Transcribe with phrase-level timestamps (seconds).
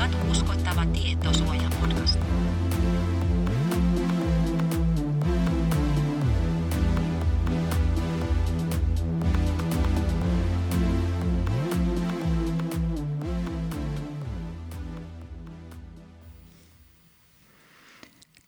[0.00, 2.20] Katu uskottava tietosuoja podcast.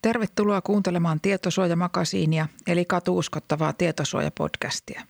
[0.01, 5.01] Tervetuloa kuuntelemaan Tietosuojamakasiinia eli katuuskottavaa tietosuojapodcastia.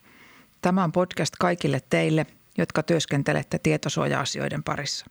[0.62, 2.26] Tämä on podcast kaikille teille,
[2.58, 5.06] jotka työskentelette tietosuoja-asioiden parissa.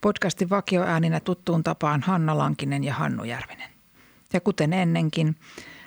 [0.00, 3.70] Podcastin vakioääninä tuttuun tapaan Hanna Lankinen ja Hannu Järvinen.
[4.32, 5.36] Ja kuten ennenkin,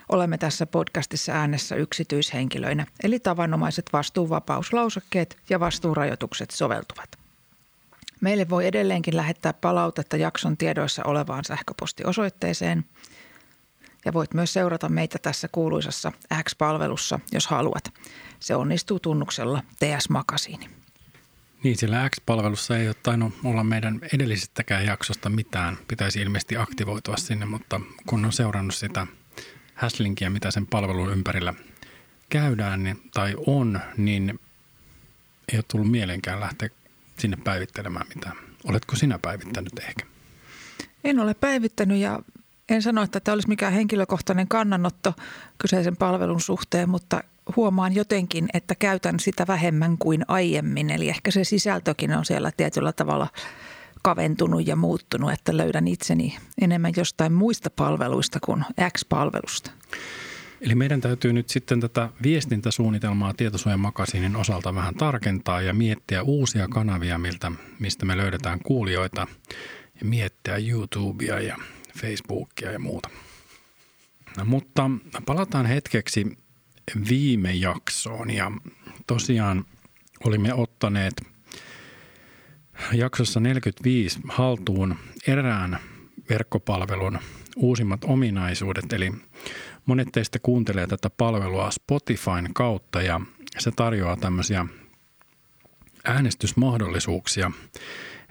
[0.09, 7.09] olemme tässä podcastissa äänessä yksityishenkilöinä, eli tavanomaiset vastuuvapauslausakkeet ja vastuurajoitukset soveltuvat.
[8.21, 12.85] Meille voi edelleenkin lähettää palautetta jakson tiedoissa olevaan sähköpostiosoitteeseen.
[14.05, 16.11] Ja voit myös seurata meitä tässä kuuluisassa
[16.43, 17.93] X-palvelussa, jos haluat.
[18.39, 20.82] Se onnistuu tunnuksella TS Makasiini.
[21.63, 25.77] Niin, sillä X-palvelussa ei ole tainnut olla meidän edellisestäkään jaksosta mitään.
[25.87, 29.07] Pitäisi ilmeisesti aktivoitua sinne, mutta kun on seurannut sitä
[29.73, 31.53] häslinkiä, mitä sen palvelun ympärillä
[32.29, 34.39] käydään niin, tai on, niin
[35.51, 36.69] ei ole tullut mieleenkään lähteä
[37.19, 38.35] sinne päivittelemään mitään.
[38.63, 40.05] Oletko sinä päivittänyt ehkä?
[41.03, 42.19] En ole päivittänyt ja
[42.69, 45.13] en sano, että tämä olisi mikään henkilökohtainen kannanotto
[45.57, 47.23] kyseisen palvelun suhteen, mutta
[47.55, 50.89] huomaan jotenkin, että käytän sitä vähemmän kuin aiemmin.
[50.89, 53.27] Eli ehkä se sisältökin on siellä tietyllä tavalla
[54.03, 59.71] kaventunut ja muuttunut, että löydän itseni enemmän jostain muista palveluista kuin X-palvelusta.
[60.61, 67.17] Eli meidän täytyy nyt sitten tätä viestintäsuunnitelmaa tietosuojamakasiinin osalta vähän tarkentaa ja miettiä uusia kanavia,
[67.17, 69.27] miltä, mistä me löydetään kuulijoita
[69.99, 71.57] ja miettiä YouTubea ja
[71.97, 73.09] Facebookia ja muuta.
[74.37, 74.89] No, mutta
[75.25, 76.37] palataan hetkeksi
[77.09, 78.51] viime jaksoon ja
[79.07, 79.65] tosiaan
[80.25, 81.13] olimme ottaneet
[82.93, 84.95] jaksossa 45 haltuun
[85.27, 85.79] erään
[86.29, 87.19] verkkopalvelun
[87.55, 89.11] uusimmat ominaisuudet, eli
[89.85, 93.21] Monet teistä kuuntelee tätä palvelua Spotifyn kautta ja
[93.59, 94.65] se tarjoaa tämmöisiä
[96.05, 97.51] äänestysmahdollisuuksia.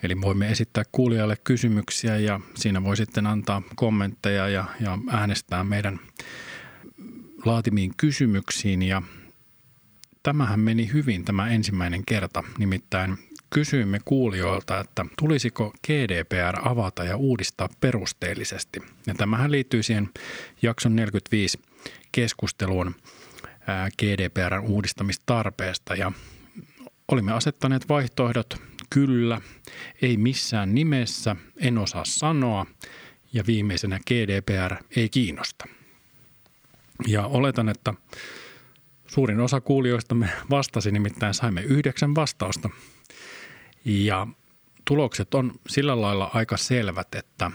[0.02, 6.00] Eli voimme esittää kuulijalle kysymyksiä ja siinä voi sitten antaa kommentteja ja, ja äänestää meidän
[7.44, 8.82] laatimiin kysymyksiin.
[8.82, 9.02] Ja
[10.22, 13.18] tämähän meni hyvin tämä ensimmäinen kerta, nimittäin
[13.50, 18.82] kysyimme kuulijoilta, että tulisiko GDPR avata ja uudistaa perusteellisesti.
[19.06, 20.10] Ja tämähän liittyy siihen
[20.62, 21.60] jakson 45
[22.12, 22.94] keskusteluun
[23.98, 26.12] GDPRn uudistamistarpeesta ja
[27.08, 29.40] olimme asettaneet vaihtoehdot kyllä,
[30.02, 32.66] ei missään nimessä, en osaa sanoa
[33.32, 35.66] ja viimeisenä GDPR ei kiinnosta.
[37.06, 37.94] Ja oletan, että
[39.06, 42.70] suurin osa kuulijoista me vastasi, nimittäin saimme yhdeksän vastausta–
[43.84, 44.26] ja
[44.84, 47.50] tulokset on sillä lailla aika selvät, että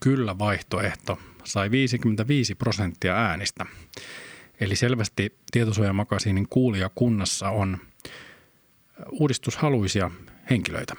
[0.00, 3.66] kyllä vaihtoehto sai 55 prosenttia äänistä.
[4.60, 7.78] Eli selvästi tietosuojamakasiinin kuulijakunnassa on
[9.10, 10.10] uudistushaluisia
[10.50, 10.94] henkilöitä.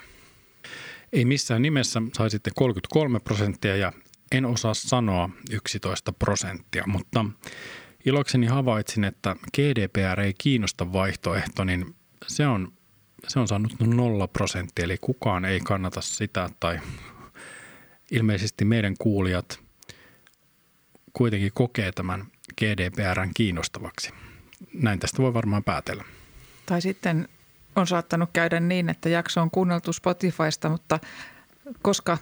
[1.14, 3.94] Ei missään nimessä sai sitten 33 prosenttia ja
[4.34, 7.26] en osaa sanoa 11 prosenttia, mutta
[8.06, 11.96] ilokseni havaitsin, että GDPR ei kiinnosta vaihtoehto, niin
[12.28, 12.72] se on
[13.28, 16.80] se on saanut nolla prosenttia, eli kukaan ei kannata sitä tai
[18.12, 19.60] ilmeisesti meidän kuulijat
[21.14, 22.26] kuitenkin kokee tämän
[22.60, 24.12] GDPRn kiinnostavaksi.
[24.74, 26.04] Näin tästä voi varmaan päätellä.
[26.66, 27.30] Tai sitten
[27.76, 31.00] on saattanut käydä niin, että jakso on kuunneltu Spotifysta, mutta
[31.82, 32.18] koska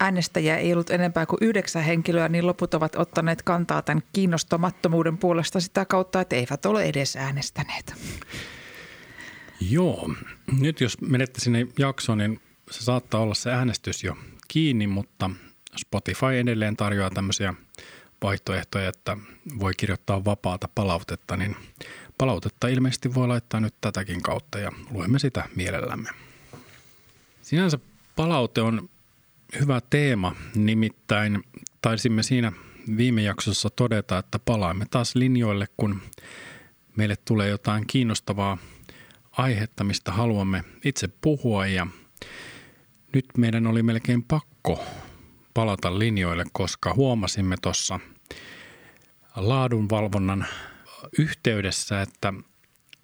[0.00, 5.60] äänestäjiä ei ollut enempää kuin yhdeksän henkilöä, niin loput ovat ottaneet kantaa tämän kiinnostamattomuuden puolesta
[5.60, 7.94] sitä kautta, että eivät ole edes äänestäneet.
[9.70, 10.10] Joo.
[10.60, 12.40] Nyt jos menette sinne jaksoon, niin
[12.70, 14.16] se saattaa olla se äänestys jo
[14.48, 15.30] kiinni, mutta
[15.76, 17.54] Spotify edelleen tarjoaa tämmöisiä
[18.22, 19.16] vaihtoehtoja, että
[19.58, 21.56] voi kirjoittaa vapaata palautetta, niin
[22.18, 26.10] palautetta ilmeisesti voi laittaa nyt tätäkin kautta ja luemme sitä mielellämme.
[27.42, 27.78] Sinänsä
[28.16, 28.88] palaute on
[29.60, 31.44] hyvä teema, nimittäin
[31.82, 32.52] taisimme siinä
[32.96, 36.02] viime jaksossa todeta, että palaamme taas linjoille, kun
[36.96, 38.58] meille tulee jotain kiinnostavaa
[39.32, 41.86] aihetta, mistä haluamme itse puhua ja
[43.14, 44.84] nyt meidän oli melkein pakko
[45.54, 48.00] palata linjoille, koska huomasimme tuossa
[49.36, 50.46] laadunvalvonnan
[51.18, 52.32] yhteydessä, että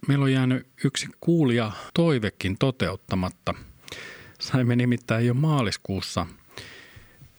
[0.08, 3.54] meillä on jäänyt yksi kuulija toivekin toteuttamatta.
[4.40, 6.26] Saimme nimittäin jo maaliskuussa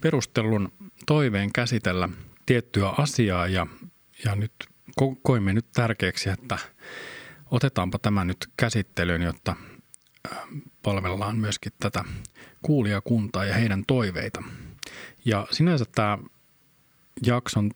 [0.02, 0.72] perustellun
[1.06, 2.10] toiveen käsitellä
[2.46, 3.68] tiettyä asiaa ja,
[4.26, 4.54] ja nyt
[5.24, 6.58] koimme nyt tärkeäksi, että
[7.52, 9.56] otetaanpa tämä nyt käsittelyyn, jotta
[10.84, 12.04] palvellaan myöskin tätä
[12.62, 14.44] kuulijakuntaa ja heidän toiveita.
[15.26, 16.18] Ja sinänsä tämä
[17.26, 17.72] jakson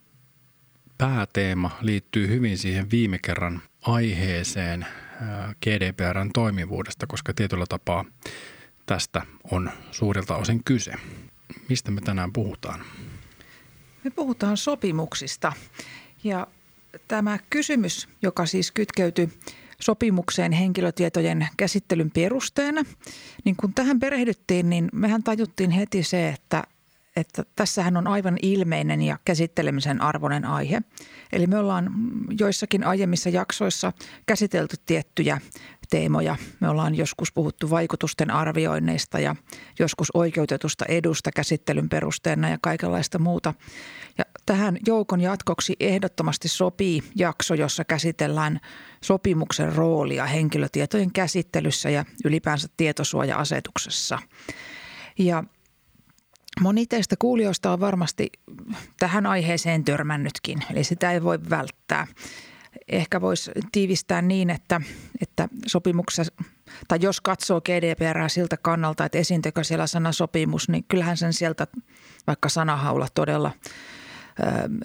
[0.97, 4.85] pääteema liittyy hyvin siihen viime kerran aiheeseen
[5.63, 8.05] GDPRn toimivuudesta, koska tietyllä tapaa
[8.85, 10.93] tästä on suurelta osin kyse.
[11.69, 12.83] Mistä me tänään puhutaan?
[14.03, 15.53] Me puhutaan sopimuksista
[16.23, 16.47] ja
[17.07, 19.29] tämä kysymys, joka siis kytkeytyy
[19.81, 22.83] sopimukseen henkilötietojen käsittelyn perusteena,
[23.43, 26.63] niin kun tähän perehdyttiin, niin mehän tajuttiin heti se, että
[27.15, 30.81] että tässähän on aivan ilmeinen ja käsittelemisen arvoinen aihe.
[31.31, 31.91] Eli me ollaan
[32.39, 33.93] joissakin aiemmissa jaksoissa
[34.25, 35.41] käsitelty tiettyjä
[35.89, 36.35] teemoja.
[36.59, 39.35] Me ollaan joskus puhuttu vaikutusten arvioinneista ja
[39.79, 43.53] joskus oikeutetusta edusta käsittelyn perusteena ja kaikenlaista muuta.
[44.17, 48.59] Ja tähän joukon jatkoksi ehdottomasti sopii jakso, jossa käsitellään
[49.01, 54.19] sopimuksen roolia henkilötietojen käsittelyssä ja ylipäänsä tietosuoja-asetuksessa.
[55.19, 55.43] Ja
[56.61, 58.29] Moni teistä kuulijoista on varmasti
[58.99, 62.07] tähän aiheeseen törmännytkin, eli sitä ei voi välttää.
[62.87, 64.81] Ehkä voisi tiivistää niin, että,
[65.21, 66.33] että sopimuksessa,
[66.87, 71.67] tai jos katsoo GDPR siltä kannalta, että esiintyykö siellä sana sopimus, niin kyllähän sen sieltä
[72.27, 73.51] vaikka sanahaulla todella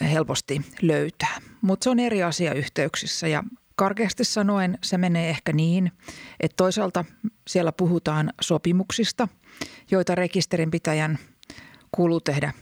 [0.02, 1.38] ö, helposti löytää.
[1.60, 3.44] Mutta se on eri asia yhteyksissä ja
[3.76, 5.92] karkeasti sanoen se menee ehkä niin,
[6.40, 7.04] että toisaalta
[7.48, 9.28] siellä puhutaan sopimuksista,
[9.90, 11.18] joita rekisterinpitäjän–
[11.92, 12.52] kuuluu tehdä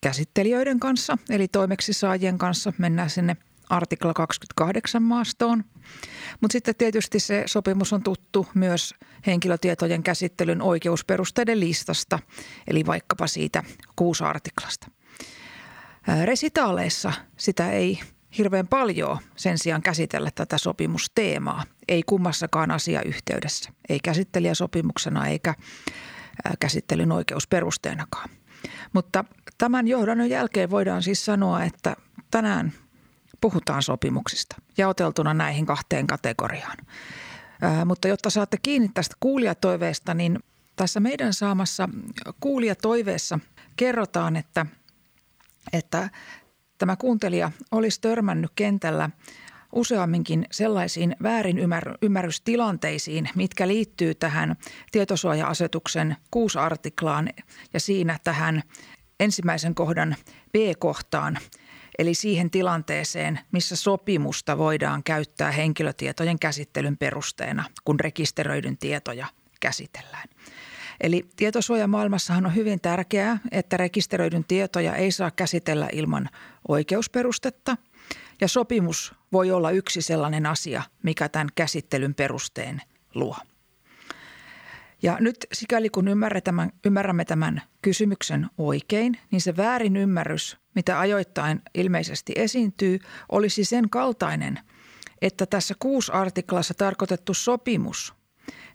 [0.00, 2.72] käsittelijöiden kanssa, eli toimeksisaajien kanssa.
[2.78, 3.36] Mennään sinne
[3.68, 5.64] artikla 28 maastoon.
[6.40, 8.94] Mutta sitten tietysti se sopimus on tuttu myös
[9.26, 12.18] henkilötietojen käsittelyn oikeusperusteiden listasta,
[12.66, 13.62] eli vaikkapa siitä
[13.96, 14.90] kuusi artiklasta.
[16.24, 18.00] Resitaaleissa sitä ei
[18.38, 25.54] hirveän paljon sen sijaan käsitellä tätä sopimusteemaa, ei kummassakaan asiayhteydessä, ei käsittelijäsopimuksena eikä
[26.60, 28.30] käsittelyn oikeusperusteenakaan.
[28.92, 29.24] Mutta
[29.58, 31.96] tämän johdannon jälkeen voidaan siis sanoa, että
[32.30, 32.72] tänään
[33.40, 36.76] puhutaan sopimuksista jaoteltuna näihin kahteen kategoriaan.
[37.62, 40.38] Ää, mutta jotta saatte kiinni tästä kuulijatoiveesta, niin
[40.76, 41.88] tässä meidän saamassa
[42.40, 43.38] kuulijatoiveessa
[43.76, 44.66] kerrotaan, että,
[45.72, 46.10] että
[46.78, 49.10] tämä kuuntelija olisi törmännyt kentällä
[49.72, 54.56] useamminkin sellaisiin väärinymmärrystilanteisiin, mitkä liittyy tähän
[54.92, 57.30] tietosuoja-asetuksen kuusi artiklaan
[57.74, 58.62] ja siinä tähän
[59.20, 60.16] ensimmäisen kohdan
[60.52, 61.38] B-kohtaan,
[61.98, 69.26] eli siihen tilanteeseen, missä sopimusta voidaan käyttää henkilötietojen käsittelyn perusteena, kun rekisteröidyn tietoja
[69.60, 70.28] käsitellään.
[71.00, 76.28] Eli tietosuojamaailmassahan on hyvin tärkeää, että rekisteröidyn tietoja ei saa käsitellä ilman
[76.68, 77.76] oikeusperustetta–
[78.40, 82.82] ja sopimus voi olla yksi sellainen asia, mikä tämän käsittelyn perusteen
[83.14, 83.36] luo.
[85.02, 86.08] Ja nyt sikäli kun
[86.84, 92.98] ymmärrämme tämän kysymyksen oikein, niin se väärin ymmärrys, mitä ajoittain ilmeisesti esiintyy,
[93.32, 94.58] olisi sen kaltainen,
[95.22, 98.14] että tässä kuusi artiklassa tarkoitettu sopimus,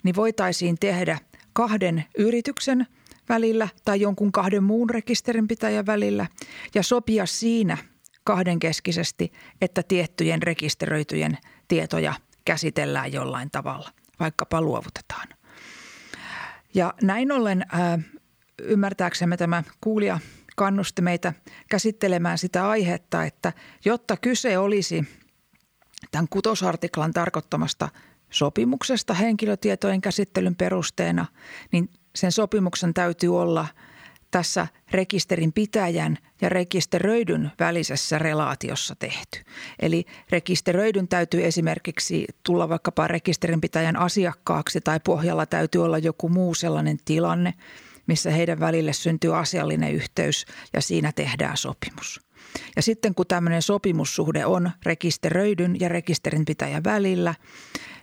[0.03, 1.18] niin voitaisiin tehdä
[1.53, 2.88] kahden yrityksen
[3.30, 6.27] välillä tai jonkun kahden muun rekisterinpitäjän välillä
[6.75, 7.77] ja sopia siinä–
[8.24, 9.31] kahdenkeskisesti,
[9.62, 11.38] että tiettyjen rekisteröityjen
[11.68, 12.13] tietoja
[12.45, 13.89] käsitellään jollain tavalla,
[14.19, 15.28] vaikkapa luovutetaan.
[16.73, 17.99] Ja näin ollen ää,
[18.61, 20.19] ymmärtääksemme tämä kuulija
[20.61, 21.33] kannusti meitä
[21.69, 23.53] käsittelemään sitä aihetta, että
[23.85, 25.07] jotta kyse olisi
[26.11, 27.89] tämän kutosartiklan tarkoittamasta
[28.30, 31.25] sopimuksesta henkilötietojen käsittelyn perusteena,
[31.71, 33.68] niin sen sopimuksen täytyy olla–
[34.31, 39.39] tässä rekisterin pitäjän ja rekisteröidyn välisessä relaatiossa tehty.
[39.80, 46.97] Eli rekisteröidyn täytyy esimerkiksi tulla vaikkapa rekisterinpitäjän asiakkaaksi tai pohjalla täytyy olla joku muu sellainen
[47.06, 47.53] tilanne,
[48.08, 52.22] missä heidän välille syntyy asiallinen yhteys ja siinä tehdään sopimus.
[52.76, 57.36] Ja sitten kun tämmöinen sopimussuhde on rekisteröidyn ja rekisterinpitäjän välillä,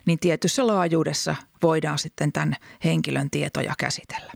[0.05, 4.33] niin tietyssä laajuudessa voidaan sitten tämän henkilön tietoja käsitellä.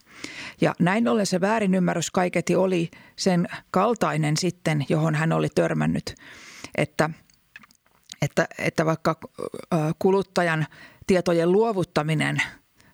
[0.62, 6.16] Ja näin ollen se väärinymmärrys kaiketi oli sen kaltainen sitten, johon hän oli törmännyt,
[6.76, 7.10] että,
[8.22, 9.20] että, että vaikka
[10.00, 10.66] kuluttajan
[11.08, 12.38] tietojen luovuttaminen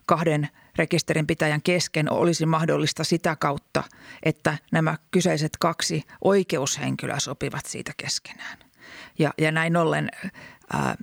[0.06, 3.84] kahden rekisterinpitäjän kesken olisi mahdollista sitä kautta,
[4.24, 8.58] että nämä kyseiset kaksi oikeushenkilöä sopivat siitä keskenään.
[9.20, 10.10] Ja, ja näin ollen
[10.74, 10.96] ää,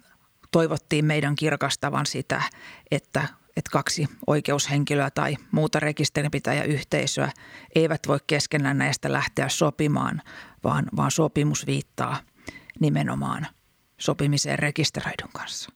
[0.50, 2.42] toivottiin meidän kirkastavan sitä,
[2.90, 7.32] että, että kaksi oikeushenkilöä tai muuta rekisterinpitäjäyhteisöä
[7.74, 10.22] eivät voi keskenään näistä lähteä sopimaan,
[10.64, 12.20] vaan, vaan sopimus viittaa
[12.80, 13.46] nimenomaan
[13.98, 15.72] sopimiseen rekisteröidyn kanssa.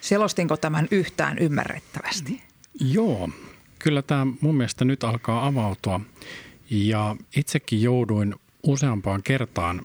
[0.00, 2.45] Selostinko tämän yhtään ymmärrettävästi?
[2.80, 3.30] Joo,
[3.78, 6.00] kyllä tämä mun mielestä nyt alkaa avautua.
[6.70, 9.82] Ja itsekin jouduin useampaan kertaan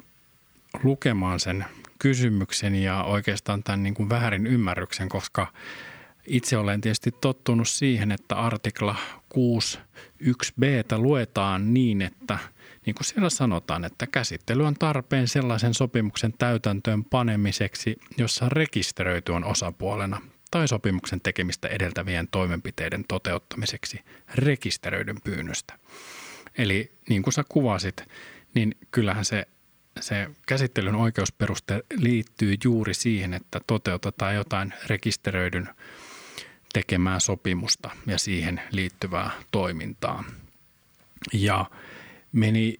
[0.84, 1.66] lukemaan sen
[2.00, 5.48] kysymyksen ja oikeastaan tämän niin kuin väärin ymmärryksen, koska
[6.28, 8.96] itse olen tietysti tottunut siihen, että artikla
[9.34, 12.38] 6.1b luetaan niin, että
[12.86, 19.44] niin kuin siellä sanotaan, että käsittely on tarpeen sellaisen sopimuksen täytäntöön panemiseksi, jossa rekisteröity on
[19.44, 20.22] osapuolena
[20.52, 24.02] tai sopimuksen tekemistä edeltävien toimenpiteiden toteuttamiseksi
[24.36, 25.74] rekisteröidyn pyynnöstä.
[26.58, 28.04] Eli niin kuin sä kuvasit,
[28.54, 29.48] niin kyllähän se,
[30.00, 35.70] se käsittelyn oikeusperuste liittyy juuri siihen, että toteutetaan jotain rekisteröidyn
[36.74, 40.24] tekemää sopimusta ja siihen liittyvää toimintaa.
[41.34, 41.66] Ja
[42.32, 42.80] meni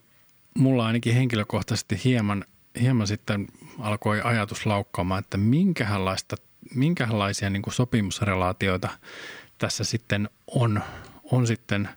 [0.58, 2.46] mulla ainakin henkilökohtaisesti hieman,
[2.82, 3.48] hieman sitten
[3.80, 6.36] alkoi ajatus laukkaamaan, että minkälaista,
[6.76, 8.90] minkälaisia niin kuin sopimusrelaatioita
[9.58, 10.82] tässä sitten on,
[11.24, 11.90] on sitten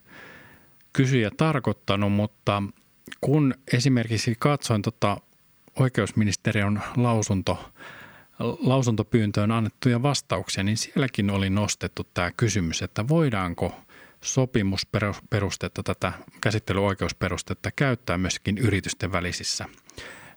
[0.92, 2.62] kysyjä tarkoittanut, mutta
[3.20, 5.16] kun esimerkiksi katsoin tota
[5.78, 7.70] oikeusministeriön lausunto,
[8.38, 13.74] lausuntopyyntöön annettuja vastauksia, niin sielläkin oli nostettu tämä kysymys, että voidaanko
[14.20, 19.64] sopimusperustetta, tätä käsittelyoikeusperustetta käyttää myöskin yritysten välisissä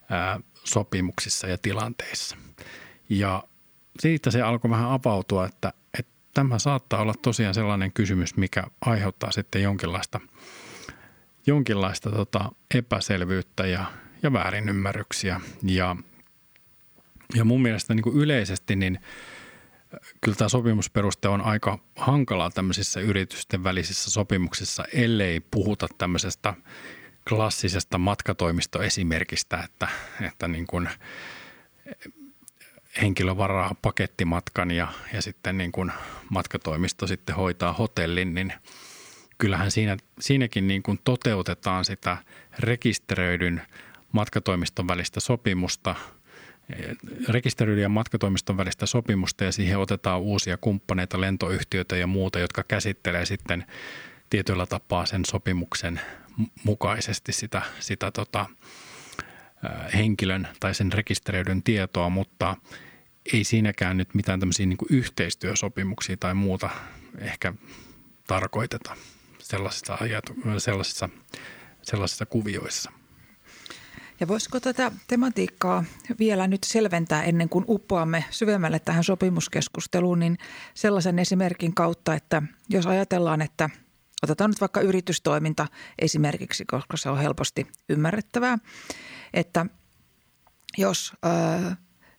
[0.10, 2.38] ää, sopimuksissa ja tilanteissa.
[3.10, 3.44] Ja
[4.00, 9.32] siitä se alkoi vähän avautua, että, että tämä saattaa olla tosiaan sellainen kysymys, mikä aiheuttaa
[9.32, 10.20] sitten jonkinlaista,
[11.48, 13.86] jonkinlaista tota epäselvyyttä ja,
[14.24, 15.42] ja väärinymmärryksiä.
[15.64, 15.96] Ja,
[17.36, 19.00] ja mun mielestä niin kuin yleisesti niin
[20.22, 26.54] kyllä tämä sopimusperuste on aika hankalaa tämmöisissä yritysten välisissä sopimuksissa, ellei puhuta tämmöisestä
[27.30, 29.88] klassisesta matkatoimistoesimerkistä, että,
[30.22, 30.90] että niin kuin
[33.02, 35.92] henkilö varaa pakettimatkan ja, ja sitten niin kuin
[36.30, 38.54] matkatoimisto sitten hoitaa hotellin, niin
[39.38, 42.18] kyllähän siinä, siinäkin niin kuin toteutetaan sitä
[42.60, 43.62] rekisteröidyn
[44.12, 45.96] matkatoimiston välistä sopimusta,
[47.30, 53.26] rekisteröidyn ja matkatoimiston välistä sopimusta ja siihen otetaan uusia kumppaneita, lentoyhtiöitä ja muuta, jotka käsittelee
[53.26, 53.66] sitten
[54.30, 56.02] tietyllä tapaa sen sopimuksen
[56.64, 58.46] mukaisesti sitä, sitä tota,
[59.94, 62.56] henkilön tai sen rekisteröidyn tietoa, mutta–
[63.34, 66.70] ei siinäkään nyt mitään tämmöisiä niin kuin yhteistyösopimuksia tai muuta
[67.20, 67.54] ehkä
[68.28, 68.96] tarkoiteta
[69.40, 71.10] sellaisissa, ajatu- sellaisissa,
[71.82, 72.92] sellaisissa kuvioissa.
[74.20, 75.84] Ja voisiko tätä tematiikkaa
[76.20, 80.38] vielä nyt selventää ennen kuin uppoamme syvemmälle tähän sopimuskeskusteluun, niin
[80.74, 83.70] sellaisen esimerkin kautta, että jos ajatellaan, että
[84.24, 85.68] otetaan nyt vaikka yritystoiminta
[86.00, 88.58] esimerkiksi, koska se on helposti ymmärrettävää,
[89.34, 89.66] että
[90.78, 91.14] jos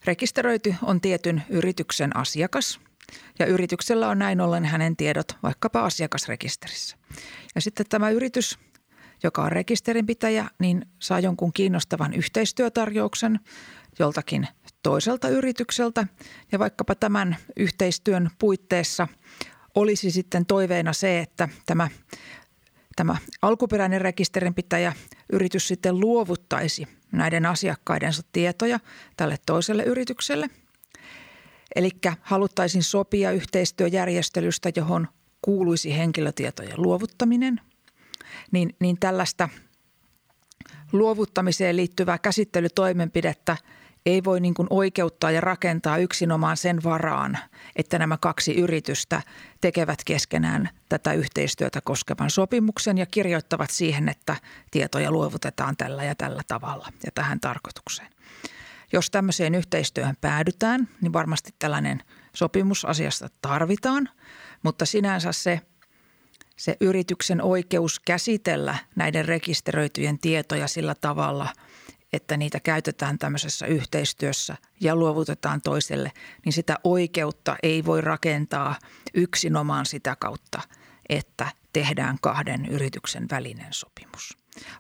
[0.05, 2.81] Rekisteröity on tietyn yrityksen asiakas
[3.39, 6.97] ja yrityksellä on näin ollen hänen tiedot vaikkapa asiakasrekisterissä.
[7.55, 8.59] Ja sitten tämä yritys,
[9.23, 13.41] joka on rekisterinpitäjä, niin saa jonkun kiinnostavan yhteistyötarjouksen
[13.99, 14.49] joltakin
[14.83, 16.07] toiselta yritykseltä
[16.53, 19.09] ja vaikkapa tämän yhteistyön puitteissa
[19.75, 21.89] olisi sitten toiveena se, että tämä
[22.99, 24.93] tämä alkuperäinen rekisterinpitäjä
[25.33, 28.81] yritys sitten luovuttaisi näiden asiakkaidensa tietoja
[29.17, 30.51] tälle toiselle yritykselle.
[31.75, 31.91] Eli
[32.21, 35.09] haluttaisiin sopia yhteistyöjärjestelystä, johon
[35.43, 37.61] kuuluisi henkilötietojen luovuttaminen.
[38.53, 39.49] Niin, niin tällaista
[40.93, 43.57] luovuttamiseen liittyvää käsittelytoimenpidettä–
[44.07, 47.39] ei voi niin kuin oikeuttaa ja rakentaa yksinomaan sen varaan,
[47.77, 49.23] että nämä kaksi yritystä
[49.61, 54.37] tekevät keskenään tätä yhteistyötä koskevan sopimuksen ja kirjoittavat siihen, että
[54.71, 58.09] tietoja luovutetaan tällä ja tällä tavalla ja tähän tarkoitukseen.
[58.93, 62.03] Jos tämmöiseen yhteistyöhön päädytään, niin varmasti tällainen
[62.35, 64.09] sopimus asiasta tarvitaan,
[64.63, 65.61] mutta sinänsä se,
[66.57, 71.53] se yrityksen oikeus käsitellä näiden rekisteröityjen tietoja sillä tavalla–
[72.13, 76.13] että niitä käytetään tämmöisessä yhteistyössä ja luovutetaan toiselle,
[76.45, 78.79] niin sitä oikeutta ei voi rakentaa
[79.15, 80.61] yksinomaan sitä kautta,
[81.09, 84.37] että tehdään kahden yrityksen välinen sopimus,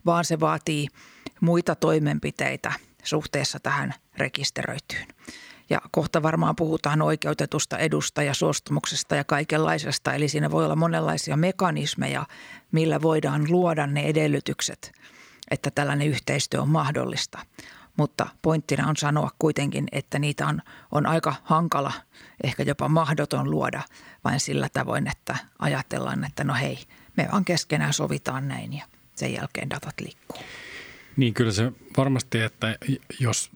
[0.06, 0.88] vaan se vaatii
[1.40, 5.06] muita toimenpiteitä suhteessa tähän rekisteröityyn.
[5.70, 10.14] Ja kohta varmaan puhutaan oikeutetusta edusta ja suostumuksesta ja kaikenlaisesta.
[10.14, 12.26] Eli siinä voi olla monenlaisia mekanismeja,
[12.72, 14.92] millä voidaan luoda ne edellytykset–
[15.50, 17.38] että tällainen yhteistyö on mahdollista.
[17.96, 20.62] Mutta pointtina on sanoa kuitenkin, että niitä on,
[20.92, 21.92] on aika hankala,
[22.44, 23.82] ehkä jopa mahdoton luoda
[24.24, 26.78] vain sillä tavoin, että ajatellaan, että no hei,
[27.16, 30.42] me vaan keskenään sovitaan näin ja sen jälkeen datat liikkuu.
[31.16, 32.78] Niin kyllä se varmasti, että
[33.20, 33.50] jos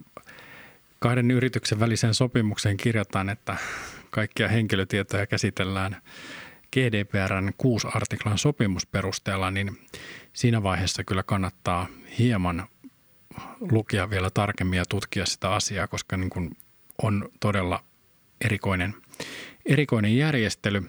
[0.99, 3.57] kahden yrityksen väliseen sopimukseen kirjataan, että
[4.11, 5.97] kaikkia henkilötietoja käsitellään
[6.73, 9.89] GDPRn 6 artiklan sopimusperusteella, niin
[10.33, 11.87] siinä vaiheessa kyllä kannattaa
[12.19, 12.69] hieman
[13.61, 16.57] lukia vielä tarkemmin ja tutkia sitä asiaa, koska niin kuin
[17.03, 17.85] on todella
[18.45, 18.95] erikoinen,
[19.67, 20.83] erikoinen järjestely.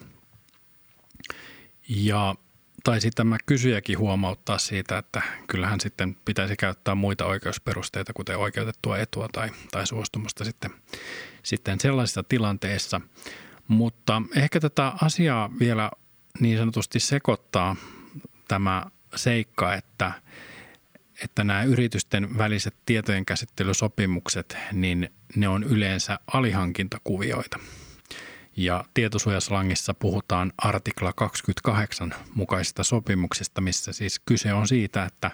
[1.88, 2.34] Ja
[2.84, 9.28] taisi tämä kysyjäkin huomauttaa siitä, että kyllähän sitten pitäisi käyttää muita oikeusperusteita, kuten oikeutettua etua
[9.32, 10.70] tai, tai suostumusta sitten,
[11.42, 13.00] sitten sellaisissa tilanteissa.
[13.68, 15.90] Mutta ehkä tätä asiaa vielä
[16.40, 17.76] niin sanotusti sekoittaa
[18.48, 20.12] tämä seikka, että,
[21.24, 27.58] että nämä yritysten väliset tietojenkäsittelysopimukset, niin ne on yleensä alihankintakuvioita–
[28.56, 35.30] ja tietosuojaslangissa puhutaan artikla 28 mukaisista sopimuksista, missä siis kyse on siitä, että,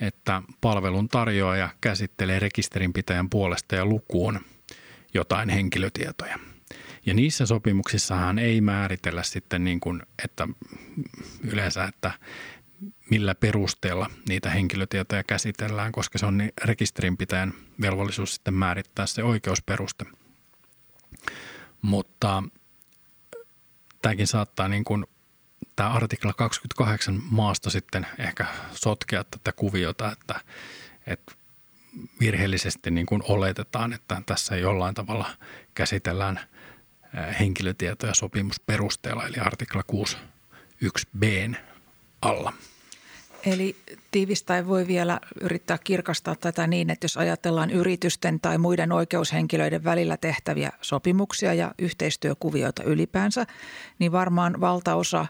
[0.00, 4.40] että palvelun tarjoaja käsittelee rekisterinpitäjän puolesta ja lukuun
[5.14, 6.38] jotain henkilötietoja.
[7.06, 10.48] Ja niissä sopimuksissahan ei määritellä sitten niin kuin, että
[11.44, 12.10] yleensä, että
[13.10, 20.04] millä perusteella niitä henkilötietoja käsitellään, koska se on niin rekisterinpitäjän velvollisuus sitten määrittää se oikeusperuste–
[21.82, 22.42] mutta
[24.02, 25.06] tämäkin saattaa niin kuin,
[25.76, 30.40] tämä artikla 28 maasta sitten ehkä sotkea tätä kuviota, että,
[31.06, 31.32] että
[32.20, 35.30] virheellisesti niin kuin oletetaan, että tässä jollain tavalla
[35.74, 36.40] käsitellään
[37.40, 41.56] henkilötietoja sopimusperusteella, eli artikla 6.1b
[42.22, 42.52] alla.
[43.46, 43.76] Eli
[44.12, 50.16] tiivistäen voi vielä yrittää kirkastaa tätä niin, että jos ajatellaan yritysten tai muiden oikeushenkilöiden välillä
[50.16, 53.46] tehtäviä sopimuksia ja yhteistyökuvioita ylipäänsä,
[53.98, 55.26] niin varmaan valtaosa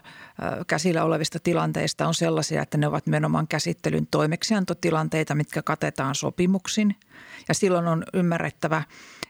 [0.67, 6.95] käsillä olevista tilanteista on sellaisia, että ne ovat menomaan käsittelyn toimeksiantotilanteita, mitkä katetaan sopimuksin.
[7.47, 8.83] Ja silloin on ymmärrettävä,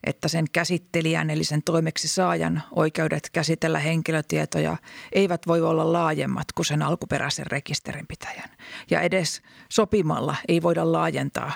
[0.04, 4.78] että sen käsittelijän eli sen toimeksi saajan oikeudet käsitellä henkilötietoja
[5.12, 8.50] eivät voi olla laajemmat kuin sen alkuperäisen rekisterinpitäjän.
[8.90, 11.52] Ja edes sopimalla ei voida laajentaa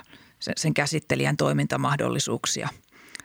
[0.58, 2.69] sen käsittelijän toimintamahdollisuuksia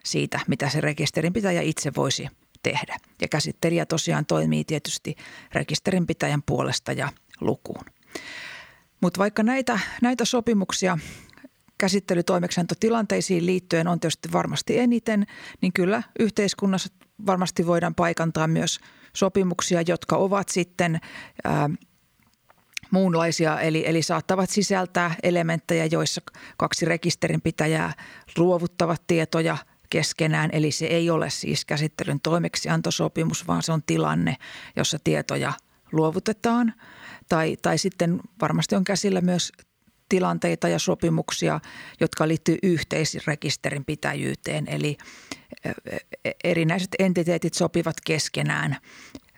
[0.05, 2.29] siitä, mitä se rekisterinpitäjä itse voisi
[2.63, 2.97] tehdä.
[3.21, 5.17] Ja käsittelijä tosiaan toimii tietysti
[5.53, 7.09] rekisterinpitäjän puolesta ja
[7.41, 7.85] lukuun.
[9.01, 10.99] Mutta vaikka näitä, näitä sopimuksia
[11.79, 15.27] käsittelytoimeksiantotilanteisiin liittyen on tietysti varmasti eniten,
[15.61, 16.89] niin kyllä yhteiskunnassa
[17.27, 18.81] varmasti voidaan paikantaa myös
[19.17, 21.01] sopimuksia, jotka ovat sitten
[21.45, 21.71] ää,
[22.91, 26.21] muunlaisia, eli, eli saattavat sisältää elementtejä, joissa
[26.57, 27.93] kaksi rekisterinpitäjää
[28.37, 29.57] luovuttavat tietoja
[29.91, 30.51] keskenään.
[30.53, 34.37] Eli se ei ole siis käsittelyn toimeksiantosopimus, vaan se on tilanne,
[34.77, 35.53] jossa tietoja
[35.93, 36.75] luovutetaan.
[37.29, 39.53] Tai, tai sitten varmasti on käsillä myös
[40.09, 41.61] tilanteita ja sopimuksia,
[42.01, 44.69] jotka liittyy yhteisrekisterin pitäjyyteen.
[44.69, 44.97] Eli
[46.45, 48.77] erinäiset entiteetit sopivat keskenään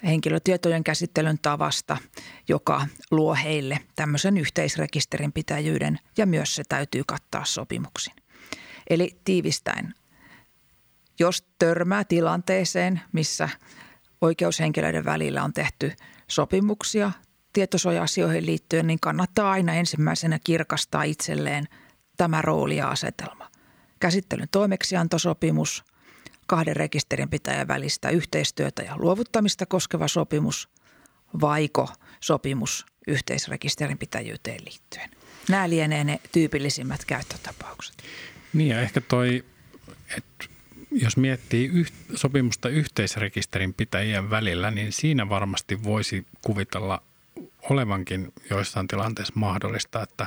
[0.07, 1.97] henkilötietojen käsittelyn tavasta,
[2.49, 8.15] joka luo heille tämmöisen yhteisrekisterin pitäjyyden ja myös se täytyy kattaa sopimuksin.
[8.91, 9.95] Eli tiivistäen,
[11.19, 13.49] jos törmää tilanteeseen, missä
[14.21, 15.93] oikeushenkilöiden välillä on tehty
[16.29, 17.13] sopimuksia
[17.53, 21.69] tietosuoja-asioihin liittyen, niin kannattaa aina ensimmäisenä kirkastaa itselleen
[22.17, 23.51] tämä rooli ja asetelma.
[24.01, 25.85] Käsittelyn toimeksiantosopimus,
[26.47, 30.69] kahden rekisterinpitäjän välistä yhteistyötä ja luovuttamista koskeva sopimus,
[31.41, 31.89] vaiko
[32.21, 35.11] sopimus yhteisrekisterinpitäjyyteen liittyen.
[35.49, 37.95] Nämä lienee ne tyypillisimmät käyttötapaukset.
[38.53, 39.45] Niin ja ehkä toi,
[40.17, 40.45] että
[40.91, 47.03] jos miettii yht, sopimusta yhteisrekisterinpitäjien välillä, niin siinä varmasti voisi kuvitella
[47.71, 50.27] olevankin joissain tilanteissa mahdollista, että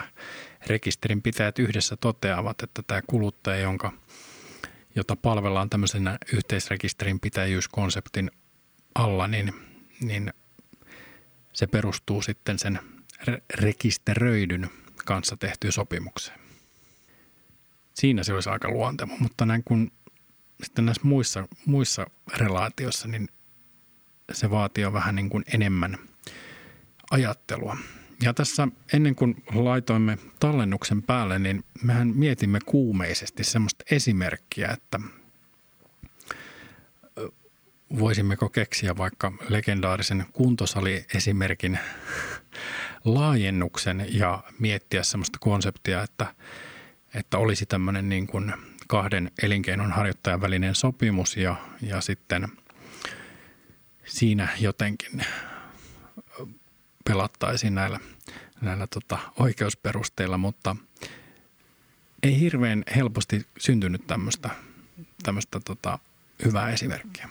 [0.67, 3.93] rekisterinpitäjät yhdessä toteavat, että tämä kuluttaja, jonka,
[4.97, 8.31] jota palvellaan tämmöisenä yhteisrekisterinpitäjyyskonseptin
[8.95, 9.53] alla, niin,
[10.01, 10.33] niin
[11.53, 12.79] se perustuu sitten sen
[13.53, 14.69] rekisteröidyn
[15.05, 16.39] kanssa tehtyyn sopimukseen.
[17.93, 19.91] Siinä se olisi aika luonteva, mutta näin kun
[20.63, 22.07] sitten näissä muissa, muissa
[22.37, 23.29] relaatioissa, niin
[24.31, 25.97] se vaatii jo vähän niin kuin enemmän–
[27.11, 27.77] ajattelua.
[28.21, 34.99] Ja tässä ennen kuin laitoimme tallennuksen päälle, niin mehän mietimme kuumeisesti semmoista esimerkkiä, että
[37.99, 41.79] voisimmeko keksiä vaikka legendaarisen kuntosali-esimerkin
[43.05, 46.35] laajennuksen ja miettiä semmoista konseptia, että,
[47.13, 48.53] että olisi tämmöinen niin kuin
[48.87, 52.47] kahden elinkeinon harjoittajan välinen sopimus ja, ja sitten
[54.05, 55.25] siinä jotenkin
[57.07, 57.99] pelattaisiin näillä,
[58.61, 60.75] näillä tota oikeusperusteilla, mutta
[62.23, 64.49] ei hirveän helposti syntynyt tämmöistä,
[65.23, 65.99] tämmöistä tota
[66.45, 67.29] hyvää esimerkkiä.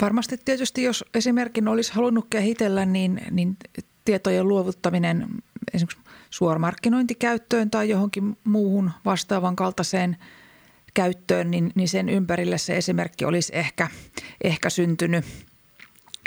[0.00, 3.56] varmasti tietysti, jos esimerkin olisi halunnut kehitellä, niin, niin
[4.04, 5.28] tietojen luovuttaminen
[5.74, 5.98] esimerkiksi
[6.30, 10.16] suoramarkkinointikäyttöön tai johonkin muuhun vastaavan kaltaiseen
[10.94, 13.88] käyttöön, niin, niin sen ympärille se esimerkki olisi ehkä,
[14.44, 15.24] ehkä syntynyt.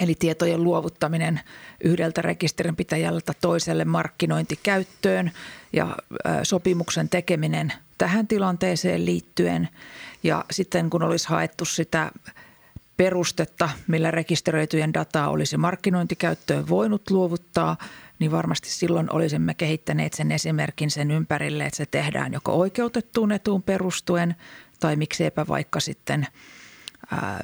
[0.01, 1.39] Eli tietojen luovuttaminen
[1.83, 5.31] yhdeltä rekisterinpitäjältä toiselle markkinointikäyttöön
[5.73, 5.97] ja
[6.43, 9.69] sopimuksen tekeminen tähän tilanteeseen liittyen.
[10.23, 12.11] Ja sitten kun olisi haettu sitä
[12.97, 17.77] perustetta, millä rekisteröityjen dataa olisi markkinointikäyttöön voinut luovuttaa,
[18.19, 23.63] niin varmasti silloin olisimme kehittäneet sen esimerkin sen ympärille, että se tehdään joko oikeutettuun etuun
[23.63, 24.35] perustuen
[24.79, 26.27] tai mikseipä vaikka sitten
[27.11, 27.43] ää,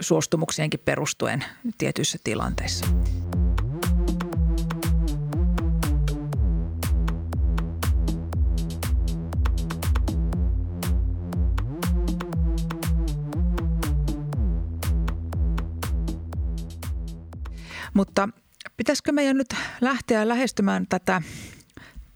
[0.00, 1.44] suostumuksienkin perustuen
[1.78, 2.86] tietyissä tilanteissa.
[17.94, 18.28] Mutta
[18.76, 21.22] pitäisikö meidän nyt lähteä lähestymään tätä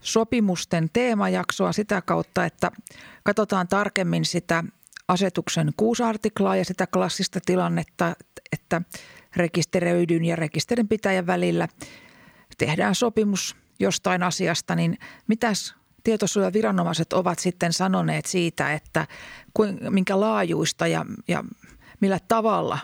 [0.00, 2.70] sopimusten teemajaksoa sitä kautta, että
[3.22, 4.64] katsotaan tarkemmin sitä
[5.08, 8.16] asetuksen kuusi artiklaa ja sitä klassista tilannetta,
[8.52, 8.82] että
[9.36, 11.68] rekisteröidyn ja rekisterinpitäjän välillä
[12.58, 19.06] tehdään sopimus jostain asiasta, niin mitäs tietosuojaviranomaiset ovat sitten sanoneet siitä, että
[19.90, 21.44] minkä laajuista ja, ja
[22.00, 22.78] millä tavalla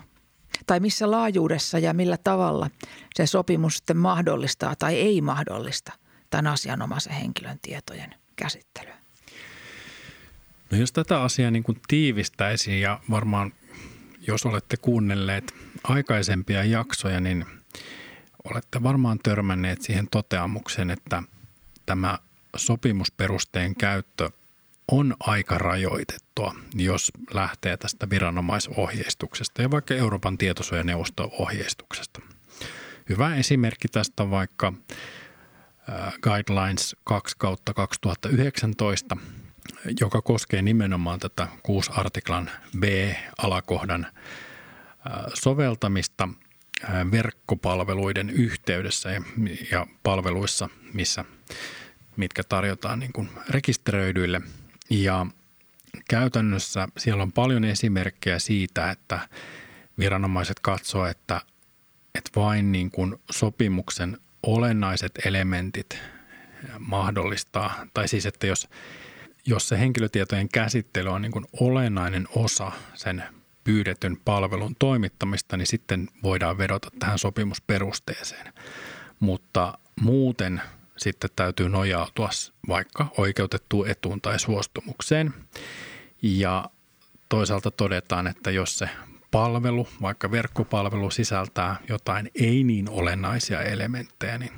[0.67, 2.71] tai missä laajuudessa ja millä tavalla
[3.15, 5.93] se sopimus sitten mahdollistaa tai ei mahdollista
[6.31, 9.00] tämän asianomaisen henkilön tietojen käsittelyä.
[10.71, 13.53] No jos tätä asiaa niin kuin tiivistäisiin ja varmaan
[14.27, 15.55] jos olette kuunnelleet
[15.85, 17.47] aikaisempia jaksoja, niin
[18.45, 21.23] olette varmaan törmänneet siihen toteamukseen, että
[21.87, 22.19] tämä
[22.57, 24.31] sopimusperusteen käyttö
[24.93, 32.21] on aika rajoitettua, jos lähtee tästä viranomaisohjeistuksesta ja vaikka Euroopan tietosuojaneuvoston ohjeistuksesta.
[33.09, 34.73] Hyvä esimerkki tästä vaikka
[36.23, 39.17] Guidelines 2 kautta 2019,
[40.01, 44.07] joka koskee nimenomaan tätä 6 artiklan B-alakohdan
[45.35, 46.29] soveltamista
[47.13, 49.11] verkkopalveluiden yhteydessä
[49.73, 51.25] ja palveluissa, missä,
[52.17, 54.41] mitkä tarjotaan niin kuin rekisteröidyille.
[54.91, 55.27] Ja
[56.09, 59.29] käytännössä siellä on paljon esimerkkejä siitä, että
[59.99, 61.41] viranomaiset katsoo, että,
[62.15, 65.99] että vain niin kuin sopimuksen olennaiset elementit
[66.79, 68.69] mahdollistaa, tai siis että jos,
[69.47, 73.25] jos se henkilötietojen käsittely on niin kuin olennainen osa sen
[73.65, 78.53] pyydetyn palvelun toimittamista, niin sitten voidaan vedota tähän sopimusperusteeseen.
[79.21, 80.63] Mutta muuten
[80.97, 82.31] sitten täytyy nojautua
[82.69, 85.35] vaikka oikeutettuun etuun tai suostumukseen.
[86.23, 86.71] Ja
[87.29, 88.89] toisaalta todetaan, että jos se
[89.31, 94.53] palvelu, vaikka verkkopalvelu sisältää jotain ei niin olennaisia elementtejä, niin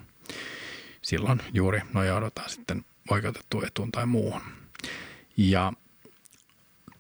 [1.03, 4.62] silloin juuri nojaudutaan sitten oikeutettuun etuun tai muuhun.
[5.37, 5.73] Ja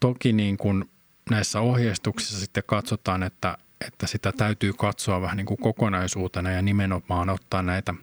[0.00, 0.90] toki niin kuin
[1.30, 7.30] näissä ohjeistuksissa sitten katsotaan, että, että sitä täytyy katsoa vähän niin kuin kokonaisuutena ja nimenomaan
[7.30, 7.94] ottaa näitä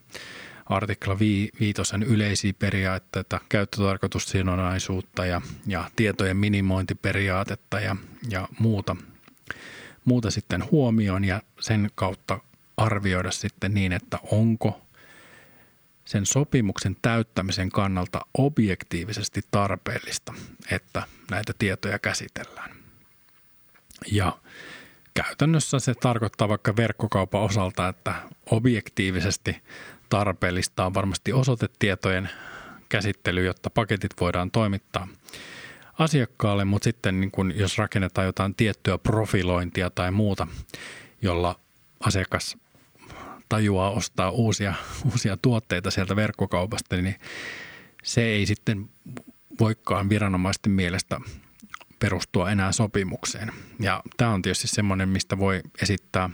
[0.65, 1.51] artikla 5
[2.05, 7.95] yleisiä periaatteita, käyttötarkoitussidonnaisuutta ja, ja tietojen minimointiperiaatetta ja,
[8.29, 8.95] ja muuta–
[10.09, 12.39] muuta sitten huomioon ja sen kautta
[12.77, 14.81] arvioida sitten niin, että onko
[16.09, 20.33] sen sopimuksen täyttämisen kannalta objektiivisesti tarpeellista,
[20.71, 22.75] että näitä tietoja käsitellään.
[24.11, 24.37] Ja
[25.13, 28.15] käytännössä se tarkoittaa vaikka verkkokaupan osalta, että
[28.51, 29.61] objektiivisesti
[30.09, 32.29] tarpeellista on varmasti osoitetietojen
[32.89, 35.07] käsittely, jotta paketit voidaan toimittaa–
[35.99, 40.47] asiakkaalle, mutta sitten niin kun, jos rakennetaan jotain tiettyä profilointia tai muuta,
[41.21, 41.59] jolla
[41.99, 42.57] asiakas
[43.49, 44.73] tajuaa ostaa uusia,
[45.11, 47.15] uusia tuotteita sieltä verkkokaupasta, niin
[48.03, 48.89] se ei sitten
[49.59, 51.21] voikaan viranomaisten mielestä
[51.99, 53.51] perustua enää sopimukseen.
[53.79, 56.29] Ja tämä on tietysti semmoinen, mistä voi esittää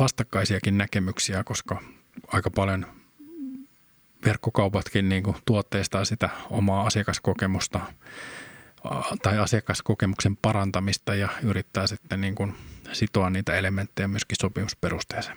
[0.00, 1.82] vastakkaisiakin näkemyksiä, koska
[2.26, 2.86] aika paljon
[4.24, 7.80] verkkokaupatkin niin tuotteistaa sitä omaa asiakaskokemusta
[9.22, 12.54] tai asiakaskokemuksen parantamista ja yrittää sitten niin kuin
[12.92, 15.36] sitoa niitä elementtejä myöskin sopimusperusteeseen.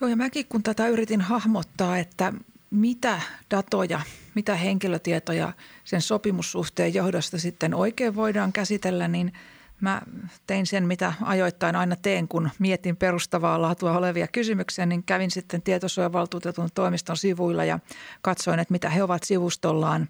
[0.00, 2.32] Joo ja mäkin kun tätä yritin hahmottaa, että
[2.70, 4.00] mitä datoja,
[4.34, 5.52] mitä henkilötietoja
[5.84, 9.32] sen sopimussuhteen johdosta sitten oikein voidaan käsitellä, niin–
[9.82, 10.02] Mä
[10.46, 15.62] tein sen, mitä ajoittain aina teen, kun mietin perustavaa laatua olevia kysymyksiä, niin kävin sitten
[15.62, 17.78] tietosuojavaltuutetun toimiston sivuilla ja
[18.20, 20.08] katsoin, että mitä he ovat sivustollaan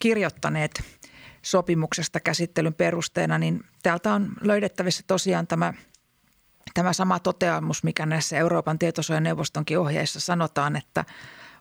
[0.00, 0.82] kirjoittaneet
[1.42, 5.74] sopimuksesta käsittelyn perusteena, niin täältä on löydettävissä tosiaan tämä,
[6.74, 11.04] tämä sama toteamus, mikä näissä Euroopan tietosuojaneuvostonkin ohjeissa sanotaan, että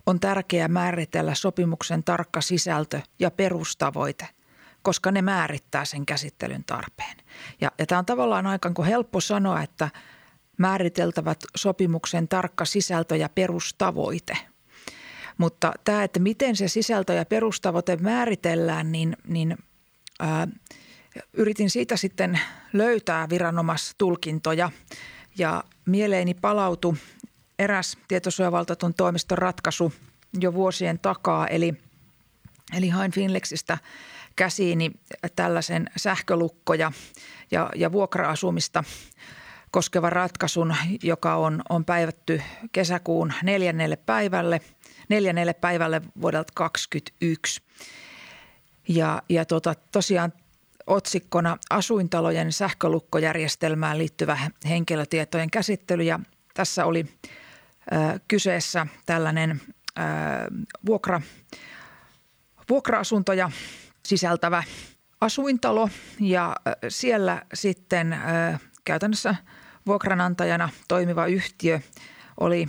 [0.06, 4.28] on tärkeää määritellä sopimuksen tarkka sisältö ja perustavoite,
[4.82, 7.18] koska ne määrittää sen käsittelyn tarpeen.
[7.62, 9.90] Ja, ja tämä on tavallaan aika helppo sanoa, että
[10.58, 14.38] määriteltävät sopimuksen tarkka sisältö ja perustavoite–
[15.38, 19.58] mutta tämä, että miten se sisältö ja perustavoite määritellään, niin, niin
[20.20, 20.48] ää,
[21.34, 22.40] yritin siitä sitten
[22.74, 24.72] löytää viranomaistulkintoja.
[25.38, 26.94] Ja mieleeni palautui
[27.60, 29.94] eräs tietosuojavaltuutetun toimiston ratkaisu
[30.40, 31.74] jo vuosien takaa, eli,
[32.78, 33.78] eli hain Finlexistä
[34.36, 34.92] käsiini
[35.36, 36.92] tällaisen sähkölukkoja
[37.52, 38.84] ja, ja vuokra-asumista
[39.72, 42.42] koskevan ratkaisun, joka on, on päivätty
[42.72, 44.62] kesäkuun neljännelle päivälle–
[45.10, 47.62] neljännelle päivälle vuodelta 2021.
[48.88, 50.34] Ja, ja tota, tosiaan
[50.88, 54.38] otsikkona asuintalojen sähkölukkojärjestelmään liittyvä
[54.70, 56.20] henkilötietojen käsittely ja
[56.54, 57.06] tässä oli
[57.94, 60.02] ö, kyseessä tällainen ö,
[60.86, 61.22] vuokra,
[62.70, 63.52] vuokra-asuntoja
[64.06, 64.64] sisältävä
[65.22, 65.90] asuintalo
[66.20, 66.56] ja
[66.90, 68.18] siellä sitten ö,
[68.84, 69.36] käytännössä
[69.86, 71.80] vuokranantajana toimiva yhtiö
[72.40, 72.68] oli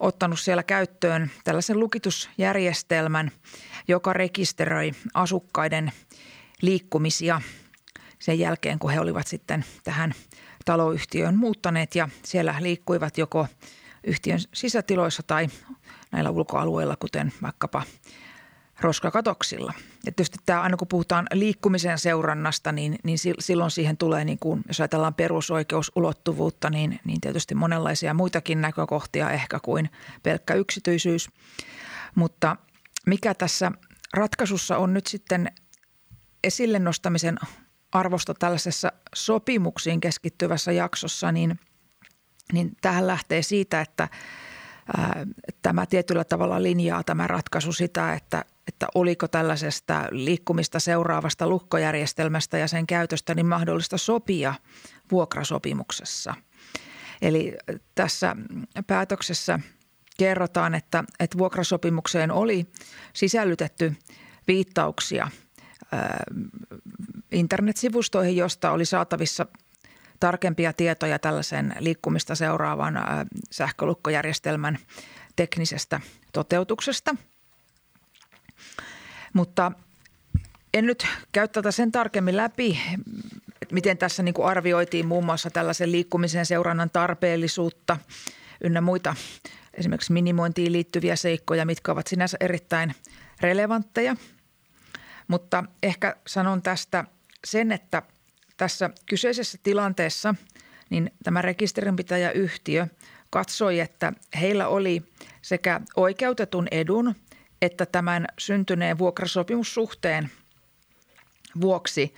[0.00, 3.30] ottanut siellä käyttöön tällaisen lukitusjärjestelmän,
[3.88, 5.92] joka rekisteröi asukkaiden
[6.62, 7.40] liikkumisia
[8.18, 10.14] sen jälkeen, kun he olivat sitten tähän
[10.64, 13.46] taloyhtiöön muuttaneet ja siellä liikkuivat joko
[14.04, 15.48] yhtiön sisätiloissa tai
[16.12, 17.82] näillä ulkoalueilla, kuten vaikkapa–
[18.80, 19.72] roskakatoksilla.
[20.06, 24.62] Ja tietysti tämä, aina kun puhutaan liikkumisen seurannasta, niin, niin silloin siihen tulee, niin kuin,
[24.68, 29.90] jos ajatellaan perusoikeusulottuvuutta, niin, niin tietysti monenlaisia muitakin näkökohtia ehkä kuin
[30.22, 31.30] pelkkä yksityisyys.
[32.14, 32.56] Mutta
[33.06, 33.72] mikä tässä
[34.14, 35.52] ratkaisussa on nyt sitten
[36.44, 37.38] esille nostamisen
[37.92, 41.60] arvosta tällaisessa sopimuksiin keskittyvässä jaksossa, niin,
[42.52, 44.08] niin tähän lähtee siitä, että
[44.96, 45.26] ää,
[45.62, 52.68] tämä tietyllä tavalla linjaa tämä ratkaisu sitä, että– että oliko tällaisesta liikkumista seuraavasta lukkojärjestelmästä ja
[52.68, 54.54] sen käytöstä niin mahdollista sopia
[55.12, 56.34] vuokrasopimuksessa.
[57.22, 57.56] Eli
[57.94, 58.36] tässä
[58.86, 59.60] päätöksessä
[60.18, 62.66] kerrotaan, että, että vuokrasopimukseen oli
[63.12, 63.96] sisällytetty
[64.48, 65.30] viittauksia
[67.32, 69.46] internetsivustoihin, josta oli saatavissa
[70.20, 72.94] tarkempia tietoja tällaisen liikkumista seuraavan
[73.50, 74.78] sähkölukkojärjestelmän
[75.36, 76.00] teknisestä
[76.32, 77.14] toteutuksesta–
[79.32, 79.72] mutta
[80.74, 82.80] en nyt käy tätä sen tarkemmin läpi,
[83.72, 87.96] miten tässä niin kuin arvioitiin muun muassa tällaisen liikkumisen seurannan tarpeellisuutta
[88.64, 89.16] ynnä muita
[89.74, 92.94] esimerkiksi minimointiin liittyviä seikkoja, mitkä ovat sinänsä erittäin
[93.40, 94.16] relevantteja.
[95.28, 97.04] Mutta ehkä sanon tästä
[97.46, 98.02] sen, että
[98.56, 100.34] tässä kyseisessä tilanteessa
[100.90, 102.86] niin tämä rekisterinpitäjäyhtiö
[103.30, 105.02] katsoi, että heillä oli
[105.42, 107.14] sekä oikeutetun edun–
[107.62, 110.30] että tämän syntyneen vuokrasopimussuhteen
[111.60, 112.14] vuoksi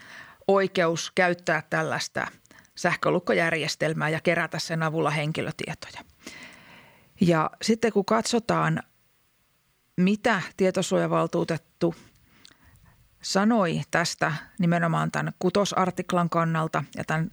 [0.48, 2.26] oikeus käyttää tällaista
[2.74, 6.04] sähkölukkojärjestelmää ja kerätä sen avulla henkilötietoja.
[7.20, 8.82] Ja sitten kun katsotaan,
[9.96, 11.94] mitä tietosuojavaltuutettu
[13.22, 17.30] sanoi tästä nimenomaan tämän kutosartiklan kannalta ja tämän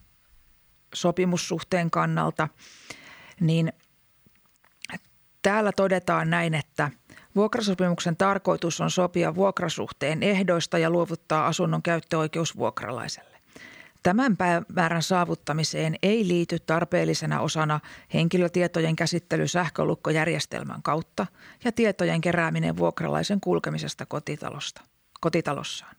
[0.96, 2.48] sopimussuhteen kannalta,
[3.40, 3.74] niin
[5.42, 6.92] täällä todetaan näin, että–
[7.38, 13.38] Vuokrasopimuksen tarkoitus on sopia vuokrasuhteen ehdoista ja luovuttaa asunnon käyttöoikeus vuokralaiselle.
[14.04, 17.80] Tämän päämäärän saavuttamiseen ei liity tarpeellisena osana
[18.14, 21.28] henkilötietojen käsittely sähkölukkojärjestelmän kautta
[21.64, 24.82] ja tietojen kerääminen vuokralaisen kulkemisesta kotitalosta,
[25.20, 25.96] kotitalossaan.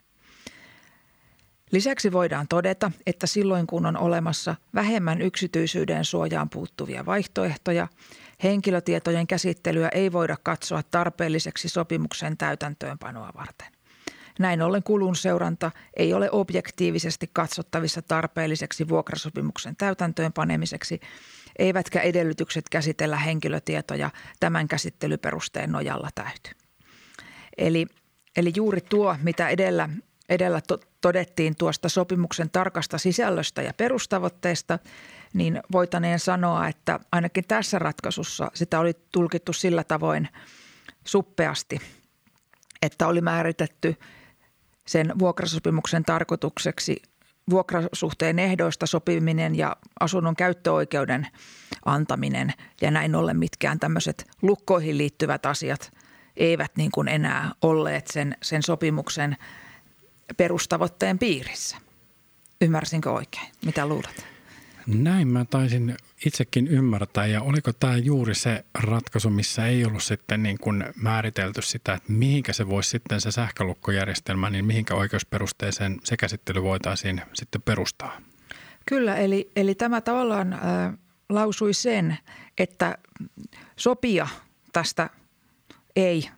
[1.71, 7.89] Lisäksi voidaan todeta, että silloin kun on olemassa vähemmän yksityisyyden suojaan puuttuvia vaihtoehtoja,
[8.43, 13.69] henkilötietojen käsittelyä ei voida katsoa tarpeelliseksi sopimuksen täytäntöönpanoa varten.
[14.39, 21.01] Näin ollen kulun seuranta ei ole objektiivisesti katsottavissa tarpeelliseksi vuokrasopimuksen täytäntöönpanemiseksi,
[21.59, 26.51] eivätkä edellytykset käsitellä henkilötietoja tämän käsittelyperusteen nojalla täyty.
[27.59, 27.87] Eli,
[28.37, 29.89] eli juuri tuo, mitä edellä,
[30.29, 34.79] edellä to, todettiin tuosta sopimuksen tarkasta sisällöstä ja perustavoitteesta,
[35.35, 40.29] niin voitaneen sanoa, että ainakin tässä ratkaisussa sitä oli tulkittu sillä tavoin
[41.05, 41.81] suppeasti,
[42.83, 43.97] että oli määritetty
[44.87, 47.03] sen vuokrasopimuksen tarkoitukseksi
[47.51, 51.27] vuokrasuhteen ehdoista sopiminen ja asunnon käyttöoikeuden
[51.85, 55.93] antaminen ja näin ollen mitkään tämmöiset lukkoihin liittyvät asiat
[56.37, 59.37] eivät niin kuin enää olleet sen, sen sopimuksen
[60.37, 61.77] perustavoitteen piirissä.
[62.61, 63.47] Ymmärsinkö oikein?
[63.65, 64.38] Mitä luulet?
[64.95, 65.97] Näin mä taisin
[66.27, 71.63] itsekin ymmärtää ja oliko tämä juuri se ratkaisu, missä ei ollut sitten niin kuin määritelty
[71.63, 77.63] sitä, että mihinkä se voisi sitten se sähkölukkojärjestelmä, niin mihinkä oikeusperusteeseen se käsittely voitaisiin sitten
[77.63, 78.21] perustaa?
[78.87, 80.61] Kyllä, eli, eli tämä tavallaan äh,
[81.29, 82.19] lausui sen,
[82.59, 82.99] että
[83.77, 84.29] sopia
[84.73, 85.11] tästä
[85.97, 86.29] ei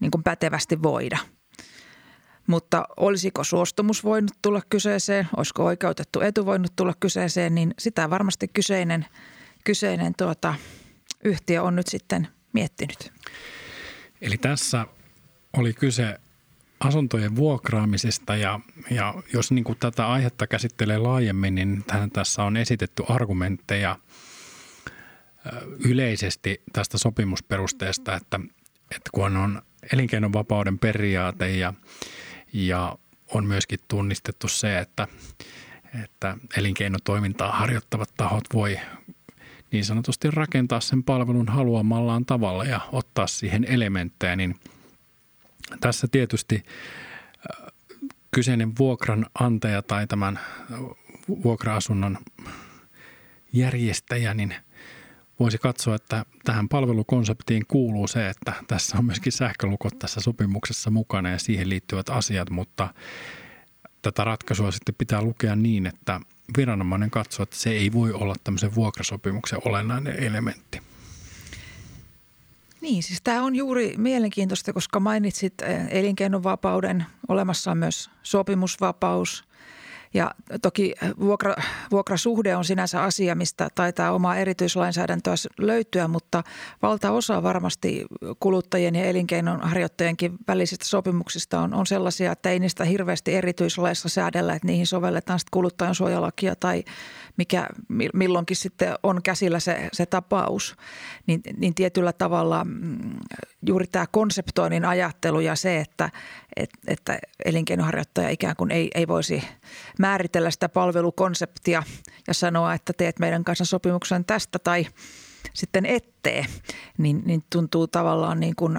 [0.00, 1.18] niin kuin pätevästi voida.
[2.48, 8.48] Mutta olisiko suostumus voinut tulla kyseeseen, olisiko oikeutettu etu voinut tulla kyseeseen, niin sitä varmasti
[8.48, 9.06] kyseinen,
[9.64, 10.54] kyseinen tuota,
[11.24, 13.12] yhtiö on nyt sitten miettinyt.
[14.20, 14.86] Eli tässä
[15.52, 16.20] oli kyse
[16.80, 22.56] asuntojen vuokraamisesta ja, ja jos niin kuin tätä aihetta käsittelee laajemmin, niin tähän tässä on
[22.56, 23.96] esitetty argumentteja
[25.84, 28.40] yleisesti tästä sopimusperusteesta, että,
[28.96, 31.74] että kun on elinkeinovapauden periaate ja,
[32.52, 32.98] ja
[33.34, 35.08] on myöskin tunnistettu se, että,
[36.04, 38.78] että elinkeinotoimintaa harjoittavat tahot voi
[39.72, 44.56] niin sanotusti rakentaa sen palvelun haluamallaan tavalla ja ottaa siihen elementtejä, niin–
[45.80, 47.72] tässä tietysti äh,
[48.30, 50.40] kyseinen vuokranantaja tai tämän
[51.28, 52.18] vuokra-asunnon
[53.52, 54.54] järjestäjä, niin
[55.40, 61.30] voisi katsoa, että tähän palvelukonseptiin kuuluu se, että tässä on myöskin sähkölukot tässä sopimuksessa mukana
[61.30, 62.94] ja siihen liittyvät asiat, mutta
[64.02, 66.20] tätä ratkaisua sitten pitää lukea niin, että
[66.56, 70.80] viranomainen katsoo, että se ei voi olla tämmöisen vuokrasopimuksen olennainen elementti.
[72.80, 79.47] Niin, siis tämä on juuri mielenkiintoista, koska mainitsit eh, elinkeinovapauden, olemassa on myös sopimusvapaus.
[80.14, 80.30] Ja
[80.62, 81.54] toki vuokra,
[81.90, 86.42] vuokrasuhde on sinänsä asia, mistä taitaa omaa erityislainsäädäntöä löytyä, mutta
[86.82, 88.06] valtaosa varmasti
[88.40, 94.66] kuluttajien ja elinkeinonharjoittajienkin välisistä sopimuksista on, on sellaisia, että ei niistä hirveästi erityislaissa säädellä, että
[94.66, 96.84] niihin sovelletaan sitten kuluttajan suojalakia tai
[97.38, 97.68] mikä
[98.14, 100.76] milloinkin sitten on käsillä se, se tapaus.
[101.26, 103.16] Niin, niin tietyllä tavalla mm,
[103.66, 106.10] juuri tämä konseptoinnin ajattelu ja se, että,
[106.56, 109.44] että, että elinkeinoharjoittaja ikään kuin ei, ei voisi
[109.98, 111.82] määritellä sitä palvelukonseptia
[112.26, 114.86] ja sanoa, että teet meidän kanssa sopimuksen tästä tai
[115.54, 116.46] sitten ettee,
[116.98, 118.78] niin, niin tuntuu tavallaan niin kuin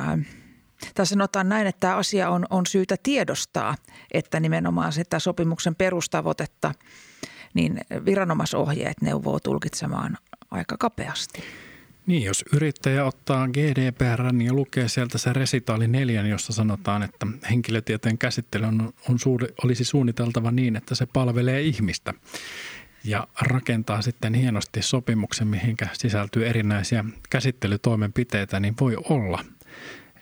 [0.94, 3.76] tässä sanotaan näin, että tämä asia on, on syytä tiedostaa,
[4.12, 6.74] että nimenomaan sitä sopimuksen perustavoitetta,
[7.54, 10.18] niin viranomaisohjeet neuvoo tulkitsemaan
[10.52, 11.44] aika kapeasti.
[12.06, 18.18] Niin, jos yrittäjä ottaa GDPR niin lukee sieltä se resitaali neljän, jossa sanotaan, että henkilötietojen
[18.18, 22.14] käsittely on, on suuri, olisi suunniteltava niin, että se palvelee ihmistä
[23.04, 29.46] ja rakentaa sitten hienosti sopimuksen, mihinkä sisältyy erinäisiä käsittelytoimenpiteitä, niin voi olla,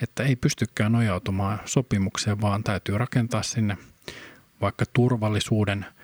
[0.02, 3.78] että ei pystykään nojautumaan sopimukseen, vaan täytyy rakentaa sinne
[4.62, 5.86] vaikka turvallisuuden–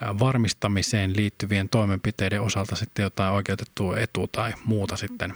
[0.00, 5.34] varmistamiseen liittyvien toimenpiteiden osalta sitten jotain oikeutettua etu tai muuta sitten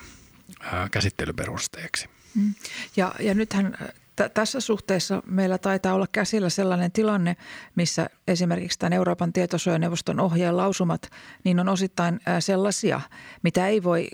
[0.91, 2.09] käsittelyperusteeksi.
[2.35, 2.55] Mm.
[2.97, 3.77] Ja, ja nythän
[4.17, 7.37] t- tässä suhteessa meillä taitaa olla käsillä sellainen tilanne,
[7.75, 11.11] missä esimerkiksi tämän Euroopan tietosuojaneuvoston ohjeen lausumat,
[11.45, 13.01] niin on osittain sellaisia,
[13.43, 14.09] mitä ei voi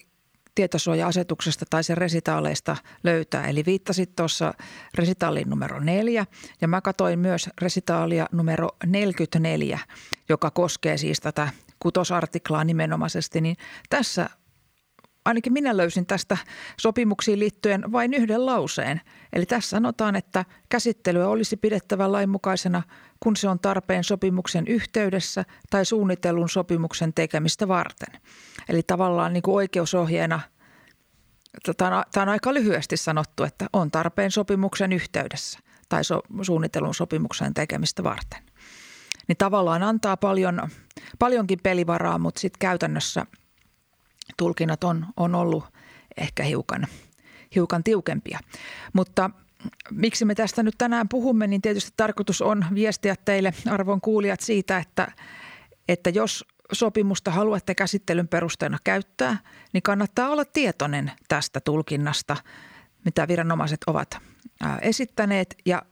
[0.56, 3.46] tietosuoja-asetuksesta tai sen resitaaleista löytää.
[3.46, 4.54] Eli viittasit tuossa
[4.94, 6.26] resitaaliin numero neljä
[6.60, 9.78] ja mä katsoin myös resitaalia numero 44,
[10.28, 13.56] joka koskee siis tätä kutosartiklaa nimenomaisesti, niin
[13.90, 14.30] tässä
[15.26, 16.38] ainakin minä löysin tästä
[16.80, 19.00] sopimuksiin liittyen vain yhden lauseen.
[19.32, 22.82] Eli tässä sanotaan, että käsittelyä olisi pidettävä lainmukaisena,
[23.20, 28.20] kun se on tarpeen sopimuksen yhteydessä tai suunnitellun sopimuksen tekemistä varten.
[28.68, 30.40] Eli tavallaan niin kuin oikeusohjeena
[31.76, 35.58] tämä on, aika lyhyesti sanottu, että on tarpeen sopimuksen yhteydessä
[35.88, 38.42] tai so, suunnitellun sopimuksen tekemistä varten.
[39.28, 40.68] Niin tavallaan antaa paljon,
[41.18, 43.26] paljonkin pelivaraa, mutta sitten käytännössä
[44.36, 45.64] tulkinnat on, on ollut
[46.16, 46.86] ehkä hiukan,
[47.54, 48.38] hiukan tiukempia.
[48.92, 49.30] Mutta
[49.90, 54.78] miksi me tästä nyt tänään puhumme, niin tietysti tarkoitus on viestiä teille arvon kuulijat siitä,
[54.78, 55.12] että,
[55.88, 59.38] että jos sopimusta haluatte käsittelyn perusteena käyttää,
[59.72, 62.36] niin kannattaa olla tietoinen tästä tulkinnasta,
[63.04, 64.18] mitä viranomaiset ovat
[64.82, 65.82] esittäneet ja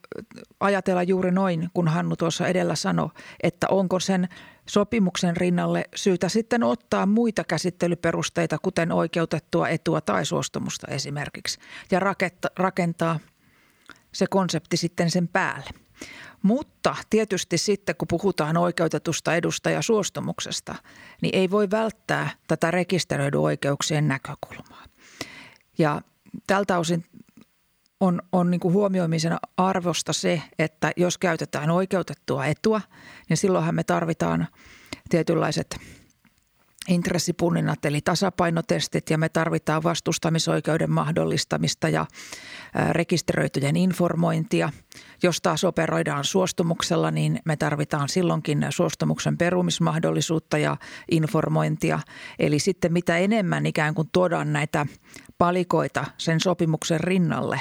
[0.60, 3.08] ajatella juuri noin, kun Hannu tuossa edellä sanoi,
[3.42, 4.28] että onko sen
[4.66, 11.58] sopimuksen rinnalle syytä sitten ottaa muita käsittelyperusteita, kuten oikeutettua etua tai suostumusta esimerkiksi,
[11.90, 12.00] ja
[12.56, 13.20] rakentaa
[14.12, 15.70] se konsepti sitten sen päälle.
[16.42, 20.74] Mutta tietysti sitten, kun puhutaan oikeutetusta edusta ja suostumuksesta,
[21.22, 24.84] niin ei voi välttää tätä rekisteröidyn oikeuksien näkökulmaa.
[25.78, 26.02] Ja
[26.46, 27.04] tältä osin
[28.00, 32.80] on, on niin kuin huomioimisen arvosta se, että jos käytetään oikeutettua etua,
[33.28, 34.46] niin silloinhan me tarvitaan
[35.08, 35.76] tietynlaiset
[36.88, 42.06] intressipunninnat eli tasapainotestit ja me tarvitaan vastustamisoikeuden mahdollistamista ja
[42.90, 44.72] rekisteröityjen informointia.
[45.22, 50.76] Jos taas operoidaan suostumuksella, niin me tarvitaan silloinkin suostumuksen perumismahdollisuutta ja
[51.10, 52.00] informointia.
[52.38, 54.86] Eli sitten mitä enemmän ikään kuin tuodaan näitä
[55.38, 57.60] palikoita sen sopimuksen rinnalle,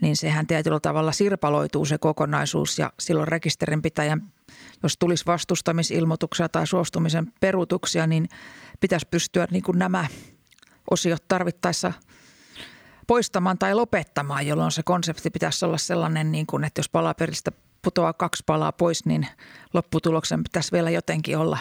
[0.00, 4.32] niin sehän tietyllä tavalla sirpaloituu se kokonaisuus ja silloin rekisterinpitäjän,
[4.82, 8.28] jos tulisi vastustamisilmoituksia tai suostumisen peruutuksia, niin
[8.80, 10.06] pitäisi pystyä niin kuin nämä
[10.90, 11.92] osiot tarvittaessa
[13.06, 17.52] poistamaan tai lopettamaan, jolloin se konsepti pitäisi olla sellainen, niin kuin, että jos palaperistä
[17.82, 19.26] putoaa kaksi palaa pois, niin
[19.72, 21.58] lopputuloksen pitäisi vielä jotenkin olla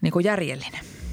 [0.00, 1.03] niin kuin järjellinen.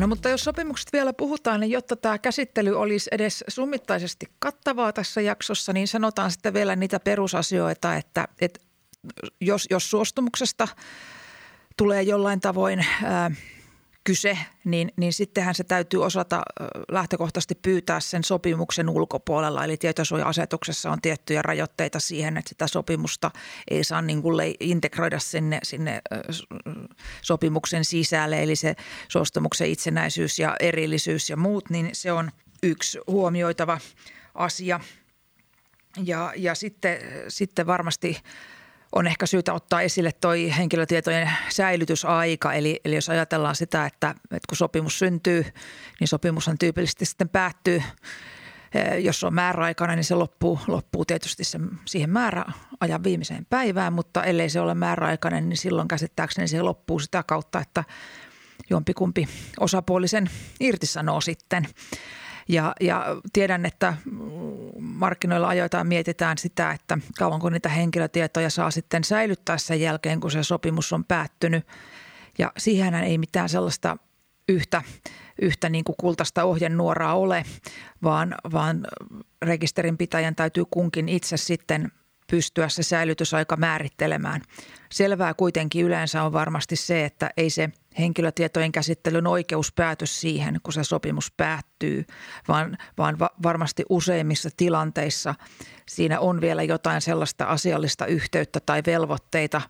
[0.00, 5.20] No mutta jos sopimukset vielä puhutaan, niin jotta tämä käsittely olisi edes summittaisesti kattavaa tässä
[5.20, 8.60] jaksossa, niin sanotaan sitten vielä niitä perusasioita, että, että
[9.40, 10.68] jos, jos suostumuksesta
[11.76, 13.30] tulee jollain tavoin ää,
[14.10, 16.42] kyse, niin, niin sittenhän se täytyy osata
[16.90, 19.64] lähtökohtaisesti pyytää sen sopimuksen ulkopuolella.
[19.64, 23.30] Eli tietosuoja-asetuksessa on tiettyjä rajoitteita siihen, että sitä sopimusta
[23.70, 26.02] ei saa niin kuin integroida sinne, sinne
[27.22, 28.42] sopimuksen sisälle.
[28.42, 28.76] Eli se
[29.08, 32.30] suostumuksen itsenäisyys ja erillisyys ja muut, niin se on
[32.62, 33.78] yksi huomioitava
[34.34, 34.80] asia.
[36.04, 36.98] Ja, ja sitten,
[37.28, 38.16] sitten varmasti–
[38.92, 42.52] on ehkä syytä ottaa esille toi henkilötietojen säilytysaika.
[42.52, 45.46] Eli, eli jos ajatellaan sitä, että, että kun sopimus syntyy,
[46.00, 47.82] niin sopimushan tyypillisesti sitten päättyy.
[48.74, 53.92] Eh, jos se on määräaikainen, niin se loppuu, loppuu tietysti se, siihen määräajan viimeiseen päivään,
[53.92, 57.84] mutta ellei se ole määräaikainen, niin silloin käsittääkseni se loppuu sitä kautta, että
[58.70, 59.28] jompikumpi
[59.60, 60.30] osapuolisen
[60.60, 61.68] irtisanoo sitten.
[62.48, 63.94] Ja, ja tiedän, että
[65.00, 70.42] markkinoilla ajoitaan mietitään sitä, että kauanko niitä henkilötietoja saa sitten säilyttää sen jälkeen, kun se
[70.42, 71.66] sopimus on päättynyt.
[72.38, 73.96] Ja siihen ei mitään sellaista
[74.48, 74.82] yhtä,
[75.42, 77.44] yhtä niin kuin kultaista ohjenuoraa ole,
[78.02, 78.86] vaan, vaan
[79.42, 81.92] rekisterinpitäjän täytyy kunkin itse sitten
[82.30, 84.42] pystyä se säilytysaika määrittelemään.
[84.92, 90.72] Selvää kuitenkin yleensä on varmasti se, että ei se henkilötietojen käsittelyn oikeus pääty siihen, kun
[90.72, 92.04] se sopimus päättyy,
[92.48, 95.34] vaan, vaan va- varmasti useimmissa tilanteissa
[95.88, 99.62] siinä on vielä jotain sellaista asiallista yhteyttä tai velvoitteita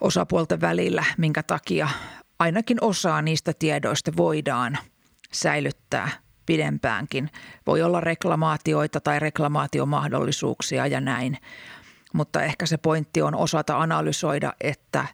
[0.00, 1.88] osapuolten välillä, minkä takia
[2.38, 4.78] ainakin osaa niistä tiedoista voidaan
[5.32, 6.08] säilyttää–
[6.48, 7.30] pidempäänkin.
[7.66, 11.38] Voi olla reklamaatioita tai reklamaatiomahdollisuuksia ja näin,
[12.12, 15.06] mutta ehkä se pointti on osata analysoida, että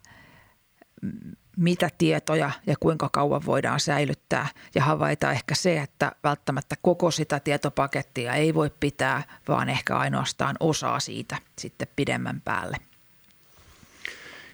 [1.57, 7.41] mitä tietoja ja kuinka kauan voidaan säilyttää ja havaita ehkä se, että välttämättä koko sitä
[7.41, 12.77] tietopakettia ei voi pitää, vaan ehkä ainoastaan osaa siitä sitten pidemmän päälle.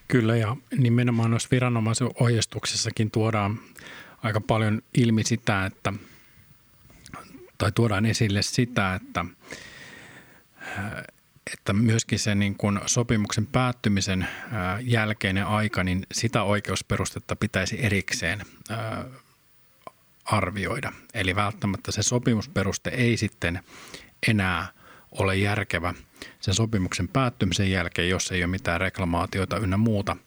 [0.07, 3.59] Kyllä ja nimenomaan noissa viranomaisen ohjeistuksessakin tuodaan
[4.23, 5.93] aika paljon ilmi sitä, että–
[7.61, 9.25] tai tuodaan esille sitä, että,
[11.53, 14.27] että myöskin se niin kuin sopimuksen päättymisen
[14.81, 18.41] jälkeinen aika, niin sitä oikeusperustetta pitäisi erikseen
[20.25, 20.91] arvioida.
[21.13, 23.59] Eli välttämättä se sopimusperuste ei sitten
[24.27, 24.67] enää
[25.11, 25.93] ole järkevä
[26.39, 30.17] sen sopimuksen päättymisen jälkeen, jos ei ole mitään reklamaatioita ynnä muuta,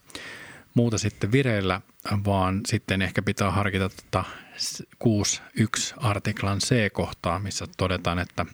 [0.73, 1.81] muuta sitten vireillä,
[2.25, 4.23] vaan sitten ehkä pitää harkita tota
[5.03, 8.45] 6.1 artiklan C-kohtaa, missä todetaan, että,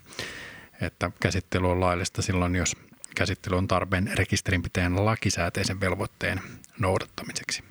[0.82, 2.76] että käsittely on laillista silloin, jos
[3.16, 6.42] käsittely on tarpeen rekisterinpitäjän lakisääteisen velvoitteen
[6.80, 7.64] noudattamiseksi.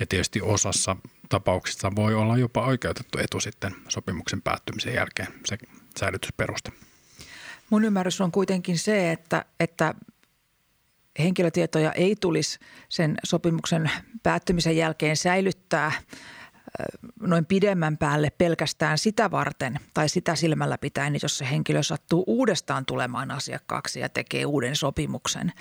[0.00, 0.96] Ja tietysti osassa
[1.28, 5.58] tapauksissa voi olla jopa oikeutettu etu sitten sopimuksen päättymisen jälkeen se
[6.00, 6.72] säilytysperuste.
[7.70, 9.94] Mun ymmärrys on kuitenkin se, että, että
[11.18, 12.58] henkilötietoja ei tulisi
[12.88, 13.90] sen sopimuksen
[14.22, 15.92] päättymisen jälkeen säilyttää–
[17.20, 22.24] noin pidemmän päälle pelkästään sitä varten tai sitä silmällä pitäen, niin jos se henkilö sattuu
[22.26, 25.52] uudestaan tulemaan asiakkaaksi ja tekee uuden sopimuksen.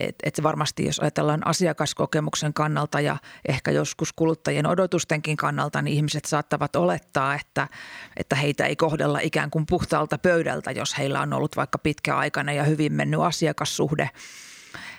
[0.00, 3.16] Et, et varmasti jos ajatellaan asiakaskokemuksen kannalta ja
[3.48, 7.68] ehkä joskus kuluttajien odotustenkin kannalta, niin ihmiset saattavat olettaa, että,
[8.16, 12.64] että heitä ei kohdella ikään kuin puhtaalta pöydältä, jos heillä on ollut vaikka pitkäaikainen ja
[12.64, 14.10] hyvin mennyt asiakassuhde.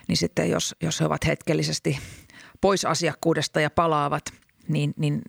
[0.07, 1.99] Niin sitten jos, jos he ovat hetkellisesti
[2.61, 4.24] pois asiakkuudesta ja palaavat–
[4.68, 5.22] niin, niin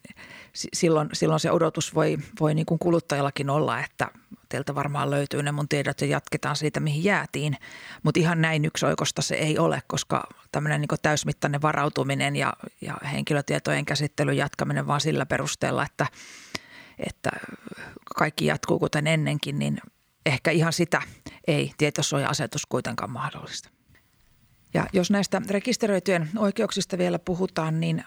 [0.52, 4.08] silloin, silloin se odotus voi, voi niin kuin kuluttajallakin olla, että
[4.48, 7.56] teiltä varmaan löytyy ne mun tiedot ja jatketaan siitä, mihin jäätiin.
[8.02, 13.84] Mutta ihan näin yksioikosta se ei ole, koska tämmöinen niin täysmittainen varautuminen ja, ja henkilötietojen
[13.84, 16.06] käsittelyn jatkaminen vaan sillä perusteella, että,
[16.98, 17.30] että
[18.16, 19.78] kaikki jatkuu kuten ennenkin, niin
[20.26, 21.02] ehkä ihan sitä
[21.46, 23.70] ei tietosuoja-asetus kuitenkaan mahdollista.
[24.74, 28.04] Ja jos näistä rekisteröityjen oikeuksista vielä puhutaan, niin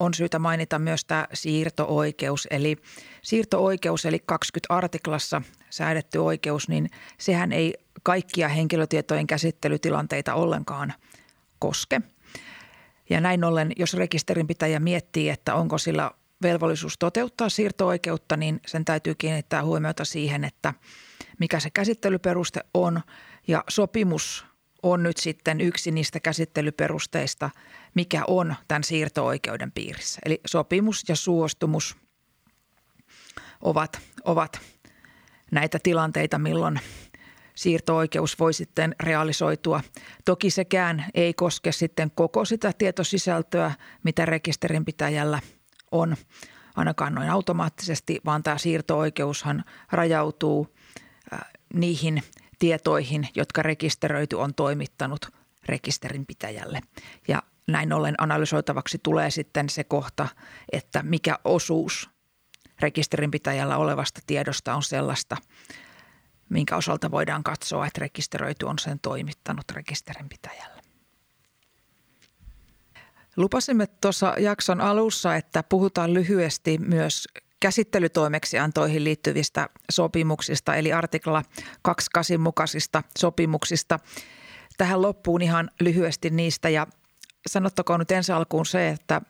[0.00, 2.48] on syytä mainita myös tämä siirto-oikeus.
[2.50, 2.76] Eli
[3.22, 10.94] siirto-oikeus, eli 20 artiklassa säädetty oikeus, niin sehän ei kaikkia henkilötietojen käsittelytilanteita ollenkaan
[11.58, 12.00] koske.
[13.10, 16.10] Ja näin ollen, jos rekisterinpitäjä miettii, että onko sillä
[16.42, 20.74] velvollisuus toteuttaa siirto-oikeutta, niin sen täytyy kiinnittää huomiota siihen, että
[21.38, 23.00] mikä se käsittelyperuste on
[23.48, 24.46] ja sopimus
[24.84, 27.50] on nyt sitten yksi niistä käsittelyperusteista,
[27.94, 30.20] mikä on tämän siirto-oikeuden piirissä.
[30.24, 31.96] Eli sopimus ja suostumus
[33.60, 34.60] ovat, ovat
[35.50, 36.80] näitä tilanteita, milloin
[37.54, 39.80] siirto-oikeus voi sitten realisoitua.
[40.24, 43.72] Toki sekään ei koske sitten koko sitä tietosisältöä,
[44.02, 45.40] mitä rekisterinpitäjällä
[45.90, 46.16] on,
[46.76, 50.74] ainakaan noin automaattisesti, vaan tämä siirto-oikeushan rajautuu
[51.74, 52.22] niihin
[52.58, 55.26] tietoihin, jotka rekisteröity on toimittanut
[55.66, 56.80] rekisterinpitäjälle.
[57.28, 60.28] Ja näin ollen analysoitavaksi tulee sitten se kohta,
[60.72, 62.10] että mikä osuus
[62.80, 65.36] rekisterinpitäjällä olevasta tiedosta on sellaista,
[66.48, 70.82] minkä osalta voidaan katsoa, että rekisteröity on sen toimittanut rekisterinpitäjälle.
[73.36, 77.28] Lupasimme tuossa jakson alussa, että puhutaan lyhyesti myös
[77.64, 81.42] käsittelytoimeksiantoihin liittyvistä sopimuksista, eli artikla
[81.82, 83.98] 28 mukaisista sopimuksista.
[84.76, 86.86] Tähän loppuun ihan lyhyesti niistä ja
[87.48, 89.20] sanottakoon nyt ensi alkuun se, että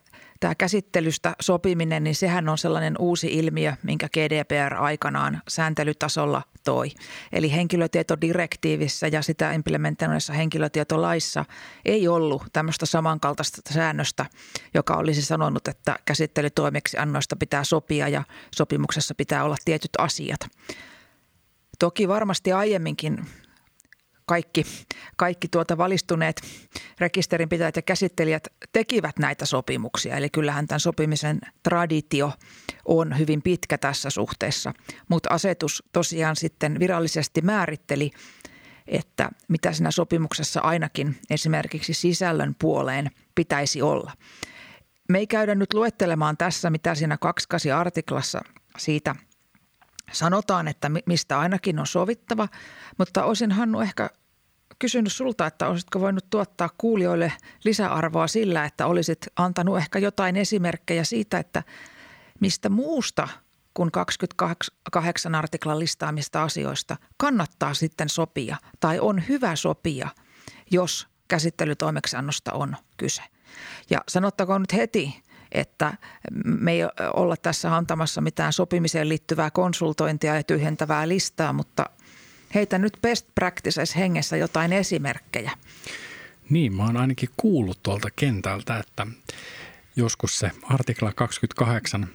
[0.45, 6.91] tämä käsittelystä sopiminen, niin sehän on sellainen uusi ilmiö, minkä GDPR aikanaan sääntelytasolla toi.
[7.33, 11.45] Eli henkilötietodirektiivissä ja sitä implementoinnissa henkilötietolaissa
[11.85, 14.27] ei ollut tämmöistä samankaltaista säännöstä,
[14.75, 18.25] joka olisi sanonut, että käsittelytoimeksiannoista pitää sopia ja
[18.55, 20.41] sopimuksessa pitää olla tietyt asiat.
[21.79, 23.27] Toki varmasti aiemminkin
[24.27, 24.67] kaikki,
[25.17, 26.41] kaikki tuota valistuneet
[26.99, 30.17] rekisterinpitäjät ja käsittelijät tekivät näitä sopimuksia.
[30.17, 32.33] Eli kyllähän tämän sopimisen traditio
[32.85, 34.73] on hyvin pitkä tässä suhteessa.
[35.09, 38.11] Mutta asetus tosiaan sitten virallisesti määritteli,
[38.87, 44.13] että mitä siinä sopimuksessa ainakin esimerkiksi sisällön puoleen pitäisi olla.
[45.09, 48.41] Me ei käydä nyt luettelemaan tässä, mitä siinä 28 artiklassa
[48.79, 49.15] siitä–
[50.13, 52.49] sanotaan, että mistä ainakin on sovittava,
[52.99, 54.11] mutta olisin Hannu ehkä
[54.79, 57.33] kysynyt sulta, että olisitko voinut tuottaa kuulijoille
[57.65, 61.63] lisäarvoa sillä, että olisit antanut ehkä jotain esimerkkejä siitä, että
[62.41, 63.29] mistä muusta
[63.75, 70.09] kuin 28 artiklan listaamista asioista kannattaa sitten sopia tai on hyvä sopia,
[70.71, 73.23] jos käsittelytoimeksiannosta on kyse.
[73.91, 75.23] Ja sanottakoon nyt heti,
[75.55, 75.95] että
[76.45, 76.81] me ei
[77.15, 81.87] olla tässä antamassa mitään sopimiseen liittyvää konsultointia ja tyhjentävää listaa, mutta
[82.55, 85.51] heitä nyt best practices hengessä jotain esimerkkejä.
[86.51, 89.07] Niin, mä oon ainakin kuullut tuolta kentältä, että
[89.97, 92.09] joskus se artikla 28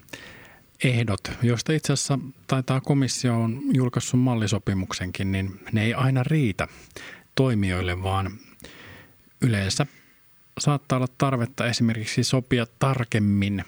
[0.84, 6.68] ehdot, joista itse asiassa taitaa komissio on julkaissut mallisopimuksenkin, niin ne ei aina riitä
[7.36, 8.32] toimijoille, vaan
[9.42, 9.86] yleensä
[10.60, 13.64] saattaa olla tarvetta esimerkiksi sopia tarkemmin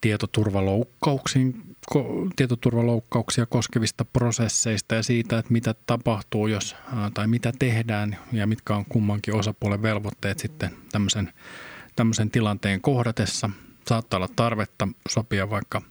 [0.00, 1.76] tietoturvaloukkauksiin,
[2.36, 6.76] tietoturvaloukkauksia koskevista prosesseista ja siitä, että mitä tapahtuu, jos
[7.14, 11.32] tai mitä tehdään ja mitkä on kummankin osapuolen velvoitteet sitten tämmöisen,
[11.96, 13.50] tämmöisen tilanteen kohdatessa.
[13.88, 15.82] Saattaa olla tarvetta sopia vaikka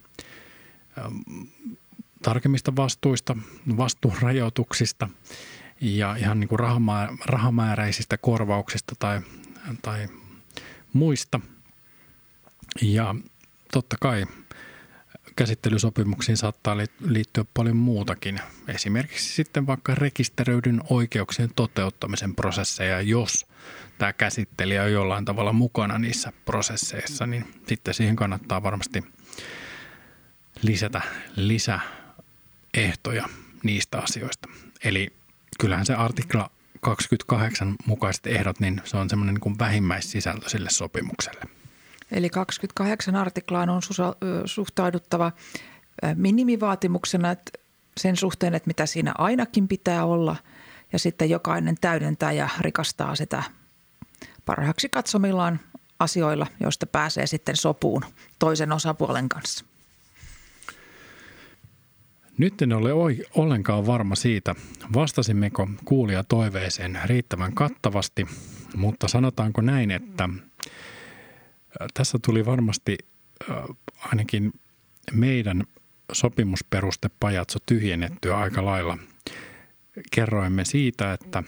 [2.24, 3.38] tarkemmista vastuista,
[3.78, 5.10] vastuurajoituksista
[5.82, 6.60] ja ihan niin kuin
[7.26, 9.22] rahamääräisistä korvauksista tai
[9.82, 10.08] tai
[10.94, 11.40] muista.
[12.82, 13.16] Ja
[13.72, 14.26] totta kai
[15.36, 18.40] käsittelysopimuksiin saattaa liittyä paljon muutakin.
[18.68, 23.46] Esimerkiksi sitten vaikka rekisteröidyn oikeuksien toteuttamisen prosesseja, jos
[23.98, 29.04] tämä käsittelijä on jollain tavalla mukana niissä prosesseissa, niin sitten siihen kannattaa varmasti
[30.62, 31.02] lisätä
[31.36, 33.30] lisäehtoja
[33.64, 34.50] niistä asioista.
[34.84, 35.14] Eli
[35.60, 36.52] kyllähän se artikla
[36.84, 41.42] 28 mukaiset ehdot, niin se on semmoinen niin vähimmäissisältö sille sopimukselle.
[42.12, 43.82] Eli 28 artiklaan on
[44.46, 45.32] suhtauduttava
[46.16, 47.52] minimivaatimuksena että
[47.98, 50.36] sen suhteen, että mitä siinä ainakin pitää olla,
[50.94, 53.44] ja sitten jokainen täydentää ja rikastaa sitä
[54.46, 55.60] parhaaksi katsomillaan
[56.00, 58.06] asioilla, joista pääsee sitten sopuun
[58.40, 59.66] toisen osapuolen kanssa.
[62.38, 62.90] Nyt en ole
[63.36, 64.56] ollenkaan varma siitä,
[64.94, 68.28] vastasimmeko kuulia toiveeseen riittävän kattavasti,
[68.76, 70.30] mutta sanotaanko näin, että
[71.94, 72.98] tässä tuli varmasti
[74.00, 74.54] ainakin
[75.12, 75.64] meidän
[76.12, 78.98] sopimusperustepajatso tyhjennettyä aika lailla.
[80.12, 81.44] Kerroimme siitä, että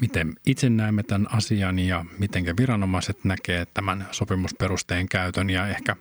[0.00, 5.96] miten itse näemme tämän asian ja miten viranomaiset näkee tämän sopimusperusteen käytön ja ehkä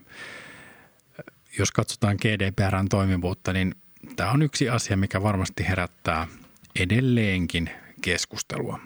[1.59, 3.75] jos katsotaan GDPRn toimivuutta, niin
[4.15, 6.27] tämä on yksi asia, mikä varmasti herättää
[6.79, 7.69] edelleenkin
[8.01, 8.79] keskustelua.